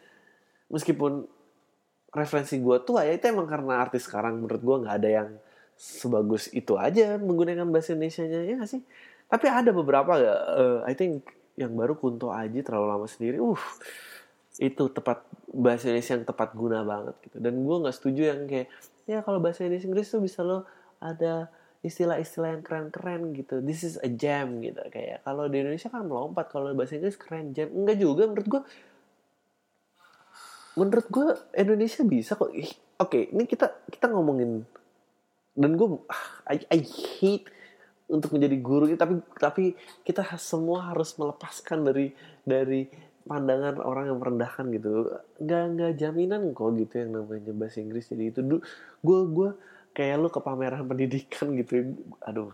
[0.73, 1.30] Meskipun
[2.09, 5.30] referensi gue tuh ya itu emang karena artis sekarang menurut gue nggak ada yang
[5.76, 8.82] sebagus itu aja menggunakan bahasa Indonesia nya ya gak sih
[9.26, 11.26] tapi ada beberapa ya, uh, I think
[11.57, 13.41] yang baru Kunto Aji terlalu lama sendiri.
[13.41, 13.57] Uh,
[14.55, 17.38] itu tepat bahasa Indonesia yang tepat guna banget gitu.
[17.41, 18.67] Dan gue nggak setuju yang kayak
[19.03, 20.63] ya kalau bahasa Indonesia Inggris tuh bisa lo
[21.03, 21.51] ada
[21.84, 23.59] istilah-istilah yang keren-keren gitu.
[23.59, 27.51] This is a jam gitu kayak kalau di Indonesia kan melompat kalau bahasa Inggris keren
[27.51, 27.67] jam.
[27.73, 28.61] Enggak juga menurut gue.
[30.76, 31.26] Menurut gue
[31.59, 32.51] Indonesia bisa kok.
[32.51, 34.63] Oke, okay, ini kita kita ngomongin
[35.56, 35.88] dan gue
[36.51, 37.47] I, I hate
[38.06, 39.64] untuk menjadi guru tapi tapi
[40.06, 42.14] kita semua harus melepaskan dari
[42.45, 42.86] dari
[43.26, 45.10] pandangan orang yang merendahkan gitu.
[45.41, 48.62] Nggak nggak jaminan kok gitu yang namanya bahasa Inggris jadi itu
[49.01, 49.49] gue gue
[49.97, 51.97] kayak lu ke pameran pendidikan gitu.
[52.22, 52.53] Aduh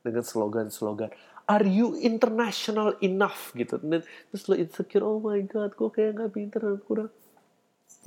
[0.00, 1.12] dengan slogan-slogan
[1.50, 3.50] are you international enough?
[3.58, 3.82] gitu.
[3.82, 7.10] Dan terus lo insecure oh my god gue kayak nggak pinter kurang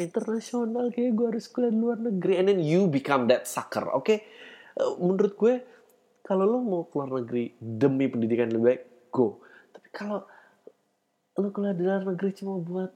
[0.02, 4.06] internasional kayak gue harus kuliah di luar negeri and then you become that sucker oke
[4.06, 4.26] okay?
[4.82, 5.54] uh, menurut gue
[6.24, 8.82] kalau lo mau keluar negeri demi pendidikan lebih baik
[9.12, 9.44] go.
[9.76, 10.24] Tapi kalau
[11.36, 12.92] lo keluar di luar negeri cuma buat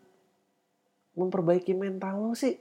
[1.20, 2.56] memperbaiki mental lo sih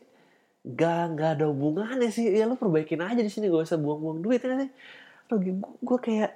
[0.67, 2.27] gak gak ada hubungannya sih.
[2.35, 4.71] Ya lo perbaikin aja di sini gak usah buang-buang duit ya sih?
[5.31, 6.35] Lo gue kayak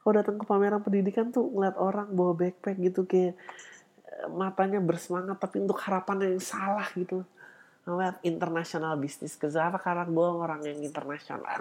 [0.00, 3.36] kalau datang ke pameran pendidikan tuh ngeliat orang bawa backpack gitu kayak
[4.28, 7.24] matanya bersemangat tapi untuk harapan yang salah gitu.
[7.88, 11.60] Ngeliat internasional bisnis ke apa karena gue orang yang internasional.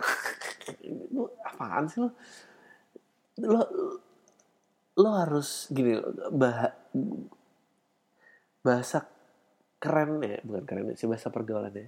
[1.15, 2.11] Lu apaan sih lo
[3.39, 3.61] lo
[4.99, 5.95] lo harus gini
[6.35, 6.75] bah
[8.59, 9.07] bahasa
[9.79, 11.87] keren ya bukan keren sih bahasa pergaulan ya.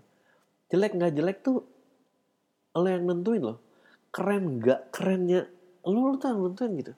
[0.72, 1.68] Jelek nggak jelek tuh
[2.72, 3.60] lo yang nentuin lo
[4.16, 5.44] keren nggak kerennya
[5.84, 6.94] lo lo tuh yang nentuin gitu.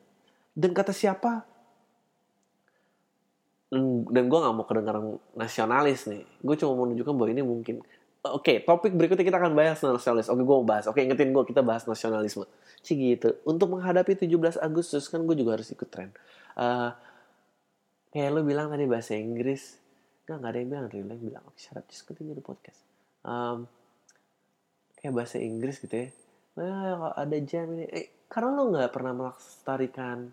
[0.54, 1.53] Dan kata siapa
[4.14, 6.24] dan gue nggak mau kedengaran nasionalis nih.
[6.46, 7.76] Gue cuma mau menunjukkan bahwa ini mungkin
[8.24, 10.30] oke okay, topik berikutnya kita akan bahas nasionalis.
[10.30, 10.86] Oke okay, gue mau bahas.
[10.86, 12.46] Oke okay, ingetin gue kita bahas nasionalisme.
[12.86, 13.34] Sih gitu.
[13.44, 16.14] Untuk menghadapi 17 Agustus kan gue juga harus ikut tren.
[16.54, 16.94] Uh,
[18.14, 19.82] kayak lo bilang tadi bahasa Inggris.
[20.30, 20.86] Nggak nggak ada yang bilang.
[20.94, 22.80] Rila bilang oke syarat just continue the podcast.
[23.26, 23.66] Um,
[25.02, 26.08] kayak bahasa Inggris gitu ya.
[26.54, 27.90] Nah, ada jam ini?
[27.90, 30.32] Eh, karena lo nggak pernah melestarikan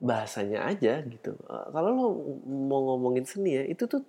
[0.00, 1.36] bahasanya aja gitu.
[1.44, 2.06] Uh, kalau lo
[2.48, 4.00] mau ngomongin seni ya, itu tuh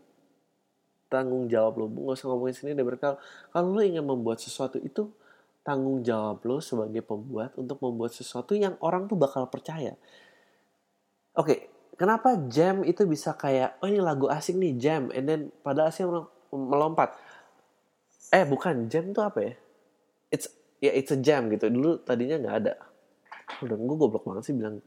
[1.12, 1.86] tanggung jawab lo.
[1.92, 3.20] Nggak usah ngomongin seni deh berkal.
[3.52, 5.12] Kalau lo ingin membuat sesuatu itu
[5.62, 10.00] tanggung jawab lo sebagai pembuat untuk membuat sesuatu yang orang tuh bakal percaya.
[11.36, 11.60] Oke, okay,
[12.00, 16.08] kenapa jam itu bisa kayak oh ini lagu asing nih jam, and then pada asing
[16.52, 17.14] melompat.
[18.32, 19.54] Eh bukan jam tuh apa ya?
[20.32, 20.48] It's
[20.80, 21.68] ya yeah, it's a jam gitu.
[21.68, 22.74] Dulu tadinya nggak ada.
[23.60, 24.80] Udah gue goblok banget sih bilang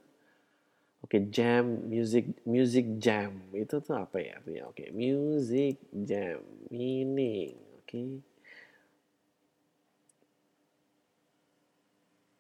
[1.05, 3.37] Oke, okay, jam, music, music jam.
[3.53, 4.41] Itu tuh apa ya?
[4.41, 6.41] Oke, okay, music jam,
[6.73, 7.53] meaning.
[7.85, 7.89] Oke.
[7.89, 8.11] Okay.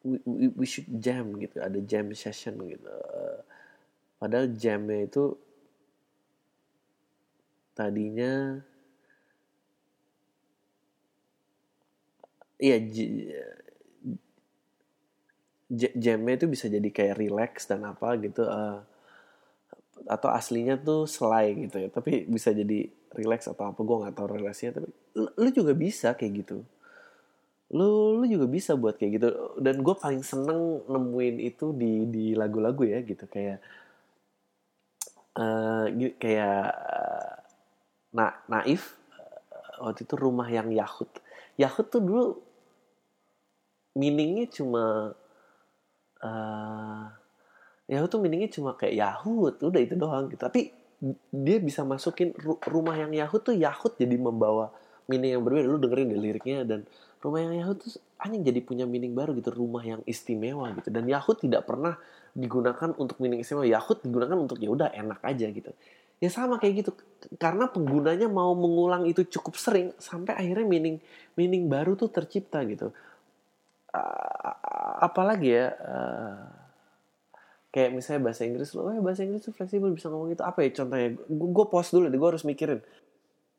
[0.04, 2.92] We, we, we should jam gitu, ada jam session gitu.
[4.18, 5.36] padahal jamnya itu
[7.74, 8.32] tadinya
[12.64, 12.76] iya
[15.72, 18.84] jamnya itu bisa jadi kayak relax dan apa gitu uh,
[20.04, 24.28] atau aslinya tuh selai gitu ya tapi bisa jadi relax atau apa gue nggak tahu
[24.36, 26.58] relasinya tapi lu, juga bisa kayak gitu.
[27.72, 29.28] Lu lu juga bisa buat kayak gitu
[29.62, 33.58] dan gue paling seneng nemuin itu di di lagu-lagu ya gitu kayak
[35.38, 35.86] uh,
[36.18, 37.34] kayak uh,
[38.14, 38.98] na naif
[39.80, 41.08] waktu itu rumah yang Yahud.
[41.58, 42.26] Yahud tuh dulu
[43.94, 45.23] meaningnya cuma uh,
[47.84, 50.40] Yahud tuh meaningnya cuma kayak Yahud udah itu doang gitu.
[50.40, 50.72] Tapi
[51.28, 52.32] dia bisa masukin
[52.64, 54.72] rumah yang Yahud tuh Yahud jadi membawa
[55.04, 55.68] meaning yang berbeda.
[55.68, 56.88] Lu dengerin deh liriknya dan
[57.20, 60.88] rumah yang Yahud tuh anjing jadi punya meaning baru gitu rumah yang istimewa gitu.
[60.88, 62.00] Dan Yahud tidak pernah
[62.32, 63.68] digunakan untuk meaning istimewa.
[63.68, 65.68] Yahud digunakan untuk ya udah enak aja gitu.
[66.24, 66.96] Ya sama kayak gitu
[67.36, 70.96] karena penggunanya mau mengulang itu cukup sering sampai akhirnya meaning
[71.36, 72.96] meaning baru tuh tercipta gitu.
[73.92, 74.54] Uh,
[75.04, 76.63] apalagi ya uh,
[77.74, 80.46] kayak misalnya bahasa Inggris lo, eh bahasa Inggris tuh fleksibel bisa ngomong gitu.
[80.46, 81.18] Apa ya contohnya?
[81.26, 82.78] Gue pause dulu deh gue harus mikirin.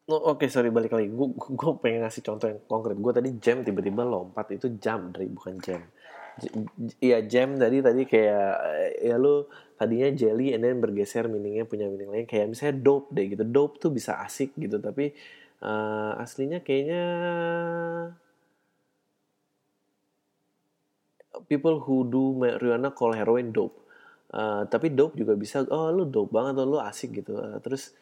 [0.08, 1.12] Oh, oke okay, sorry balik lagi.
[1.12, 2.96] Gue pengen ngasih contoh yang konkret.
[2.96, 5.84] Gue tadi jam tiba-tiba lompat itu jam dari bukan jam.
[7.04, 8.52] Iya jam tadi tadi kayak
[9.04, 12.24] ya lu tadinya jelly and then bergeser meaningnya punya meaning lain.
[12.24, 13.44] Kayak misalnya dope deh gitu.
[13.44, 15.12] Dope tuh bisa asik gitu tapi
[15.60, 17.04] uh, aslinya kayaknya
[21.52, 23.85] people who do marijuana call heroin dope
[24.36, 27.40] Uh, tapi dope juga bisa oh lu dope banget atau lu asik gitu.
[27.40, 27.96] Uh, terus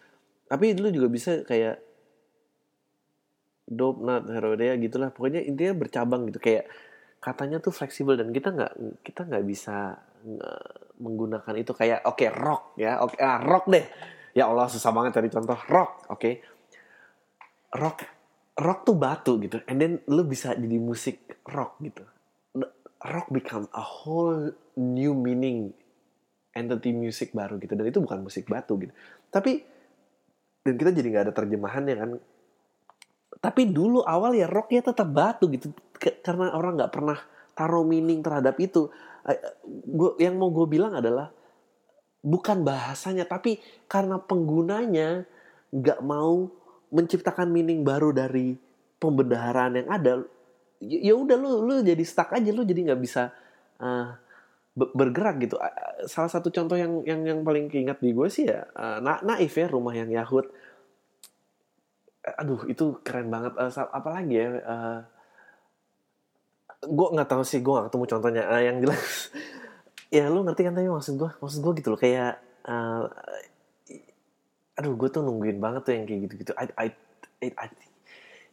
[0.50, 1.78] tapi lu juga bisa kayak
[3.70, 5.14] dope not herodea gitulah.
[5.14, 6.42] Pokoknya intinya bercabang gitu.
[6.42, 6.66] Kayak
[7.22, 8.74] katanya tuh fleksibel dan kita nggak
[9.06, 9.94] kita nggak bisa
[10.26, 12.98] uh, menggunakan itu kayak oke okay, rock ya.
[13.06, 13.86] Oke okay, ah, rock deh.
[14.34, 15.60] Ya Allah susah banget cari contoh.
[15.70, 16.18] Rock oke.
[16.18, 16.34] Okay.
[17.78, 18.10] rock
[18.58, 19.62] rock tuh batu gitu.
[19.70, 22.02] And then lu bisa jadi musik rock gitu.
[23.06, 25.78] Rock become a whole new meaning
[26.54, 27.74] entity music baru gitu.
[27.74, 28.93] Dan itu bukan musik batu gitu.
[29.30, 29.62] Tapi
[30.64, 32.10] dan kita jadi nggak ada terjemahannya kan.
[33.43, 35.74] Tapi dulu awal ya rocknya tetap batu gitu.
[35.99, 37.20] Karena orang nggak pernah
[37.54, 38.88] taruh meaning terhadap itu.
[39.89, 41.32] Gua yang mau gue bilang adalah
[42.24, 43.60] bukan bahasanya tapi
[43.91, 45.28] karena penggunanya
[45.76, 46.47] nggak mau
[46.88, 48.56] menciptakan meaning baru dari
[48.95, 50.12] pembendaharaan yang ada
[50.80, 53.28] ya, ya udah lu lu jadi stuck aja lu jadi nggak bisa
[53.84, 54.16] uh,
[54.74, 55.55] bergerak gitu.
[56.09, 58.65] Salah satu contoh yang yang yang paling keingat di gue sih ya
[59.01, 60.49] na naif ya rumah yang Yahud.
[62.41, 63.53] Aduh itu keren banget.
[63.93, 64.49] Apalagi ya.
[66.84, 68.43] Gue nggak tahu sih gue gak ketemu contohnya.
[68.59, 69.05] Yang jelas
[70.17, 72.38] ya lu ngerti kan tapi maksud gue maksud gue gitu loh kayak
[72.69, 73.09] uh,
[74.74, 76.51] aduh gue tuh nungguin banget tuh yang kayak gitu-gitu.
[76.57, 76.89] I, I,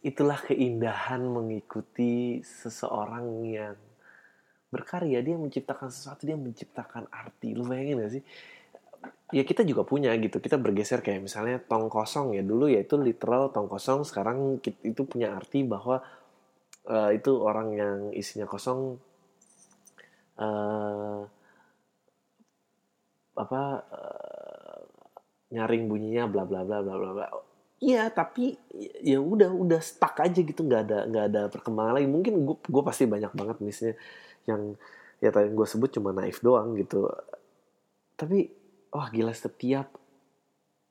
[0.01, 3.77] itulah keindahan mengikuti seseorang yang
[4.71, 7.51] berkarya dia menciptakan sesuatu dia menciptakan arti.
[7.51, 8.23] Lu bayangin gak sih?
[9.35, 10.39] Ya kita juga punya gitu.
[10.39, 12.43] Kita bergeser kayak misalnya tong kosong ya.
[12.43, 14.07] Dulu ya itu literal tong kosong.
[14.07, 15.99] Sekarang itu punya arti bahwa
[16.87, 18.95] uh, itu orang yang isinya kosong
[20.39, 21.21] uh,
[23.31, 23.61] apa
[23.91, 24.79] uh,
[25.51, 27.27] nyaring bunyinya bla bla bla bla bla bla.
[27.81, 28.53] Iya tapi
[29.01, 30.63] ya udah udah stuck aja gitu.
[30.63, 32.07] Nggak ada nggak ada perkembangan lagi.
[32.07, 33.95] Mungkin gue pasti banyak banget misalnya
[34.49, 34.75] yang
[35.21, 37.05] ya tadi gue sebut cuma naif doang gitu.
[38.17, 38.49] Tapi
[38.89, 39.87] wah gila setiap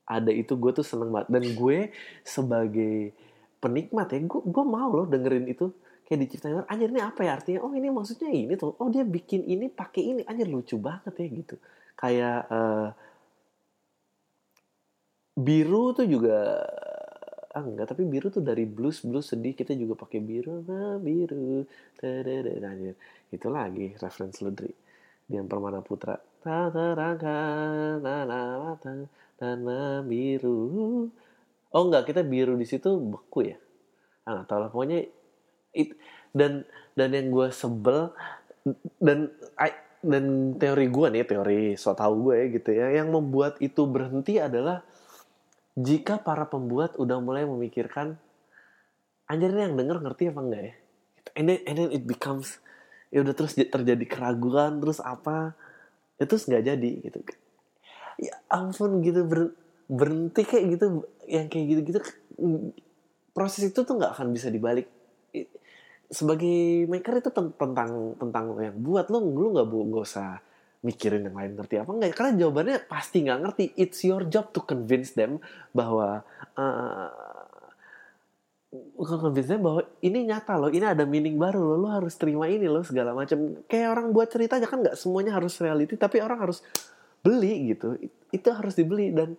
[0.06, 1.28] ada itu gue tuh seneng banget.
[1.30, 1.78] Dan gue
[2.22, 3.14] sebagai
[3.58, 5.74] penikmat ya gue gue mau loh dengerin itu.
[6.06, 7.62] Kayak diciptain anjir ini apa ya artinya?
[7.62, 8.74] Oh ini maksudnya ini tuh.
[8.82, 10.20] Oh dia bikin ini pakai ini.
[10.26, 11.54] Anjir lucu banget ya gitu.
[11.94, 12.88] Kayak uh,
[15.38, 16.66] biru tuh juga
[17.54, 17.94] ah enggak.
[17.94, 21.62] Tapi biru tuh dari blues blues sedih kita juga pakai biru nah, biru.
[22.02, 22.98] Anjir
[23.30, 24.74] itu lagi reference Ludri
[25.30, 26.18] Dian Permana Putra.
[26.42, 29.06] Tak terangkan mata
[29.38, 29.58] dan
[30.04, 31.06] biru.
[31.70, 33.56] Oh enggak kita biru di situ beku ya?
[34.26, 35.06] Ah nggak tahu lah pokoknya
[35.72, 35.94] it,
[36.34, 36.66] dan
[36.98, 38.10] dan yang gue sebel
[38.98, 39.70] dan I,
[40.02, 44.42] dan teori gue nih teori so tau gue ya gitu ya yang membuat itu berhenti
[44.42, 44.82] adalah
[45.78, 48.18] jika para pembuat udah mulai memikirkan
[49.30, 50.74] anjir yang denger ngerti apa enggak ya?
[51.38, 52.58] And then, and then it becomes
[53.10, 55.54] ya udah terus terjadi keraguan terus apa?
[56.16, 57.18] Ya terus nggak jadi gitu.
[58.20, 59.54] Ya ampun gitu ber,
[59.90, 60.86] berhenti kayak gitu
[61.26, 62.00] yang kayak gitu gitu
[63.34, 64.86] proses itu tuh nggak akan bisa dibalik.
[66.10, 69.10] Sebagai maker itu tentang tentang yang buat.
[69.10, 70.42] Lo lu nggak nggak usah
[70.80, 73.64] mikirin yang lain ngerti apa enggak karena jawabannya pasti nggak ngerti.
[73.76, 75.38] It's your job to convince them
[75.76, 76.24] bahwa
[76.56, 77.10] uh,
[78.70, 82.86] them bahwa ini nyata loh ini ada meaning baru loh lo harus terima ini loh
[82.86, 83.66] segala macam.
[83.66, 86.62] Kayak orang buat cerita aja kan nggak semuanya harus reality tapi orang harus
[87.26, 87.98] beli gitu.
[88.30, 89.34] Itu harus dibeli dan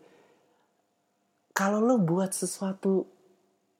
[1.55, 3.07] kalau lo buat sesuatu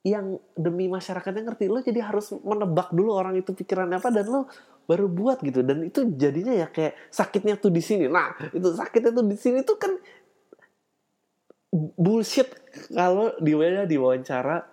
[0.02, 4.48] yang demi masyarakatnya ngerti lo jadi harus menebak dulu orang itu pikirannya apa dan lo
[4.88, 5.60] baru buat gitu.
[5.60, 8.08] Dan itu jadinya ya kayak sakitnya tuh di sini.
[8.08, 9.92] Nah itu sakitnya tuh di sini tuh kan
[12.00, 12.48] bullshit.
[12.88, 13.52] Kalau di
[13.84, 14.71] di wawancara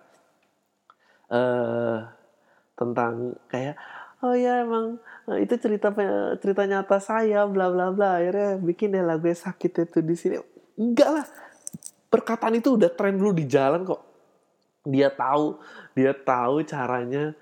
[1.30, 1.98] uh,
[2.74, 3.78] tentang kayak
[4.20, 5.00] oh ya emang
[5.32, 5.94] eh, itu cerita
[6.40, 8.20] cerita nyata saya bla bla bla.
[8.20, 10.36] Akhirnya bikin ya lagu sakit itu di sini.
[10.76, 11.26] Enggak lah.
[12.10, 14.02] Perkataan itu udah tren dulu di jalan kok.
[14.84, 15.60] Dia tahu
[15.94, 17.36] dia tahu caranya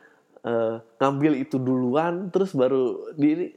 [0.45, 3.55] uh, ngambil itu duluan terus baru diri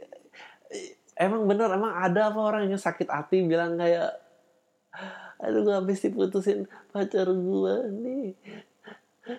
[1.18, 3.44] emang bener emang ada apa orang yang sakit hati?
[3.44, 4.22] Bilang kayak
[5.42, 8.38] aduh gue habis diputusin pacar gue nih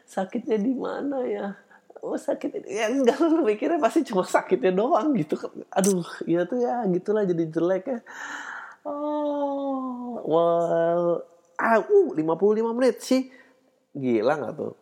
[0.07, 1.47] sakitnya di mana ya?
[2.03, 5.39] Oh sakit ya enggak lu mikirnya pasti cuma sakitnya doang gitu.
[5.71, 8.01] Aduh ya tuh ya gitulah jadi jelek ya.
[8.83, 11.23] Oh well
[11.63, 13.31] ah uh 55 menit sih.
[13.95, 14.75] Gila nggak tuh?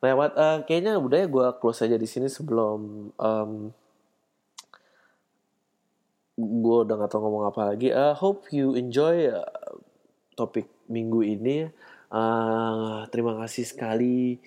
[0.00, 3.52] Lewat uh, kayaknya udah ya gue close aja di sini sebelum um,
[6.40, 7.92] gue udah gak tau ngomong apa lagi.
[7.92, 9.44] Uh, hope you enjoy uh,
[10.40, 11.68] topik minggu ini.
[12.10, 14.42] Uh, terima kasih sekali.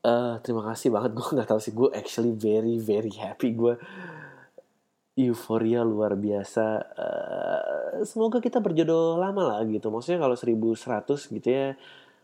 [0.00, 1.10] Uh, terima kasih banget.
[1.18, 1.74] Gue nggak tahu sih.
[1.74, 3.52] Gue actually very very happy.
[3.52, 3.74] Gue
[5.18, 6.66] euforia luar biasa.
[6.94, 9.90] Uh, semoga kita berjodoh lama lah gitu.
[9.90, 11.74] Maksudnya kalau 1100 gitu ya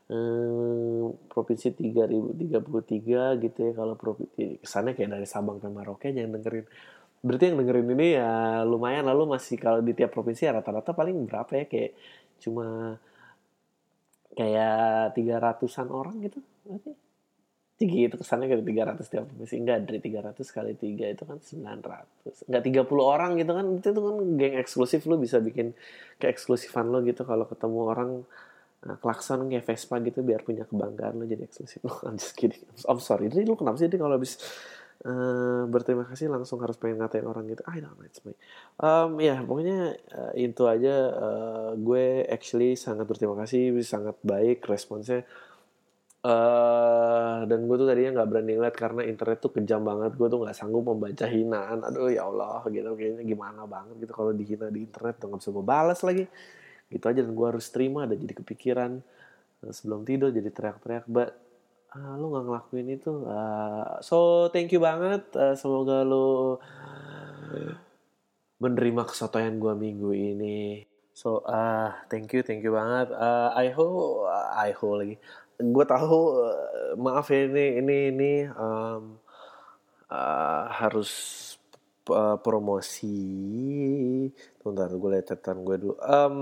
[0.09, 6.67] hmm, provinsi 3033 gitu ya kalau provinsi kesannya kayak dari Sabang ke Merauke jangan dengerin
[7.25, 11.25] berarti yang dengerin ini ya lumayan lalu masih kalau di tiap provinsi ya rata-rata paling
[11.25, 11.97] berapa ya kayak
[12.37, 12.99] cuma
[14.35, 16.39] kayak tiga ratusan orang gitu
[17.75, 21.23] tinggi itu kesannya kayak tiga ratus tiap provinsi enggak dari tiga ratus kali tiga itu
[21.27, 25.43] kan sembilan ratus enggak tiga puluh orang gitu kan itu kan geng eksklusif lu bisa
[25.43, 25.75] bikin
[26.23, 28.11] keeksklusifan lo gitu kalau ketemu orang
[28.85, 31.81] Nah, klakson kayak Vespa gitu biar punya kebanggaan lo jadi eksklusif.
[31.81, 32.61] lo I'm just kidding.
[32.85, 33.33] I'm sorry.
[33.33, 34.37] Jadi lo kenapa sih kalau habis
[35.05, 37.63] uh, berterima kasih langsung harus pengen ngatain orang gitu?
[37.69, 38.33] I don't know, it's my.
[38.81, 39.79] Um, ya, yeah, pokoknya
[40.13, 40.95] uh, itu aja.
[41.15, 45.23] Uh, gue actually sangat berterima kasih, sangat baik responsnya.
[46.25, 50.17] Uh, dan gue tuh tadinya nggak berani ngeliat karena internet tuh kejam banget.
[50.17, 51.85] Gue tuh nggak sanggup membaca hinaan.
[51.85, 55.51] Aduh ya Allah, gitu kayaknya gimana banget gitu kalau dihina di internet tuh nggak bisa
[55.53, 56.25] gue balas lagi
[56.93, 59.03] gitu aja dan gue harus terima dan jadi kepikiran
[59.73, 61.33] sebelum tidur jadi teriak-teriak but
[61.95, 66.59] uh, lu nggak ngelakuin itu uh, so thank you banget uh, semoga lu
[68.65, 70.89] menerima kesotoyan gue minggu ini.
[71.15, 73.13] So uh, thank you thank you banget.
[73.13, 74.27] Uh, I hope
[74.57, 75.17] I hope lagi.
[75.61, 79.21] Gue tahu uh, maaf ya ini ini ini um,
[80.11, 81.13] uh, harus
[82.11, 83.21] uh, promosi.
[84.65, 85.95] Bentar, gue lihat catatan gue dulu.
[86.03, 86.39] Um,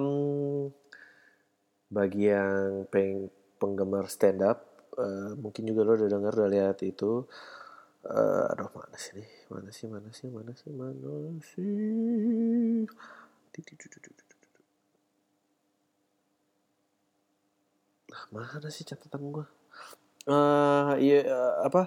[1.93, 3.29] bagi yang peng
[3.61, 7.25] penggemar stand up, uh, mungkin juga lo udah denger, udah lihat itu.
[8.03, 9.29] Uh, aduh, mana sih nih?
[9.53, 12.85] Mana sih, mana sih, mana sih, mana sih?
[18.13, 19.47] Nah, mana sih catatan gue?
[20.27, 21.83] Uh, iya, uh, apa?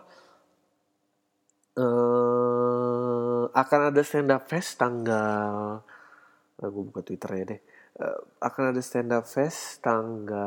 [1.75, 5.79] Uh, akan ada stand up fest tanggal
[6.59, 7.61] uh, gue buka Twitter ya deh
[8.03, 10.43] uh, akan ada stand up fest tanggal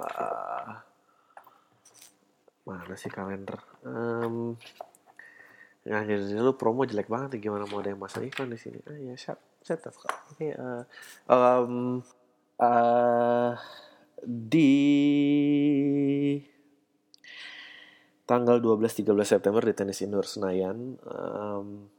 [0.00, 0.91] uh,
[2.62, 3.58] mana sih kalender?
[3.82, 4.54] Um,
[5.82, 8.78] nah jadi lu promo jelek banget gimana mau ada yang masang iklan di sini?
[8.86, 10.82] Ah ya shut shut up oke okay, uh,
[11.26, 12.02] um,
[12.58, 13.54] uh,
[14.22, 14.74] di
[18.26, 21.90] tanggal 12-13 September di tenis indoor Senayan um,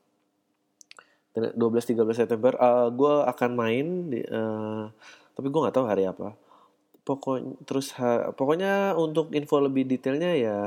[1.35, 4.87] 12-13 September uh, gue akan main di, uh,
[5.33, 6.35] tapi gue nggak tahu hari apa
[7.03, 10.59] pokoknya terus ha, pokoknya untuk info lebih detailnya ya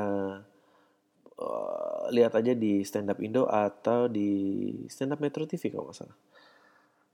[1.40, 5.98] uh, lihat aja di stand up Indo atau di stand up Metro TV kalau nggak
[5.98, 6.18] salah.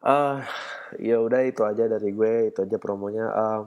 [0.02, 0.42] Uh,
[0.98, 3.30] ya udah itu aja dari gue itu aja promonya.
[3.30, 3.62] Uh,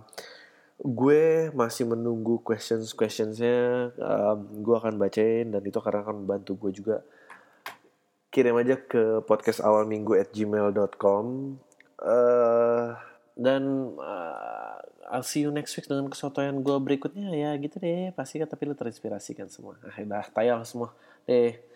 [0.84, 6.72] gue masih menunggu questions questionsnya um, gue akan bacain dan itu karena akan membantu gue
[6.76, 6.98] juga.
[8.36, 11.56] Kirim aja ke podcast awal minggu at gmail.com
[12.04, 12.88] uh,
[13.40, 13.64] dan
[13.96, 14.65] uh,
[15.06, 17.30] I'll see you next week dengan kesotoyan gue berikutnya.
[17.34, 18.10] Ya gitu deh.
[18.18, 19.78] Pasti kan tapi lu terinspirasi kan semua.
[19.86, 20.94] Ah, udah tayang semua.
[21.30, 21.75] Deh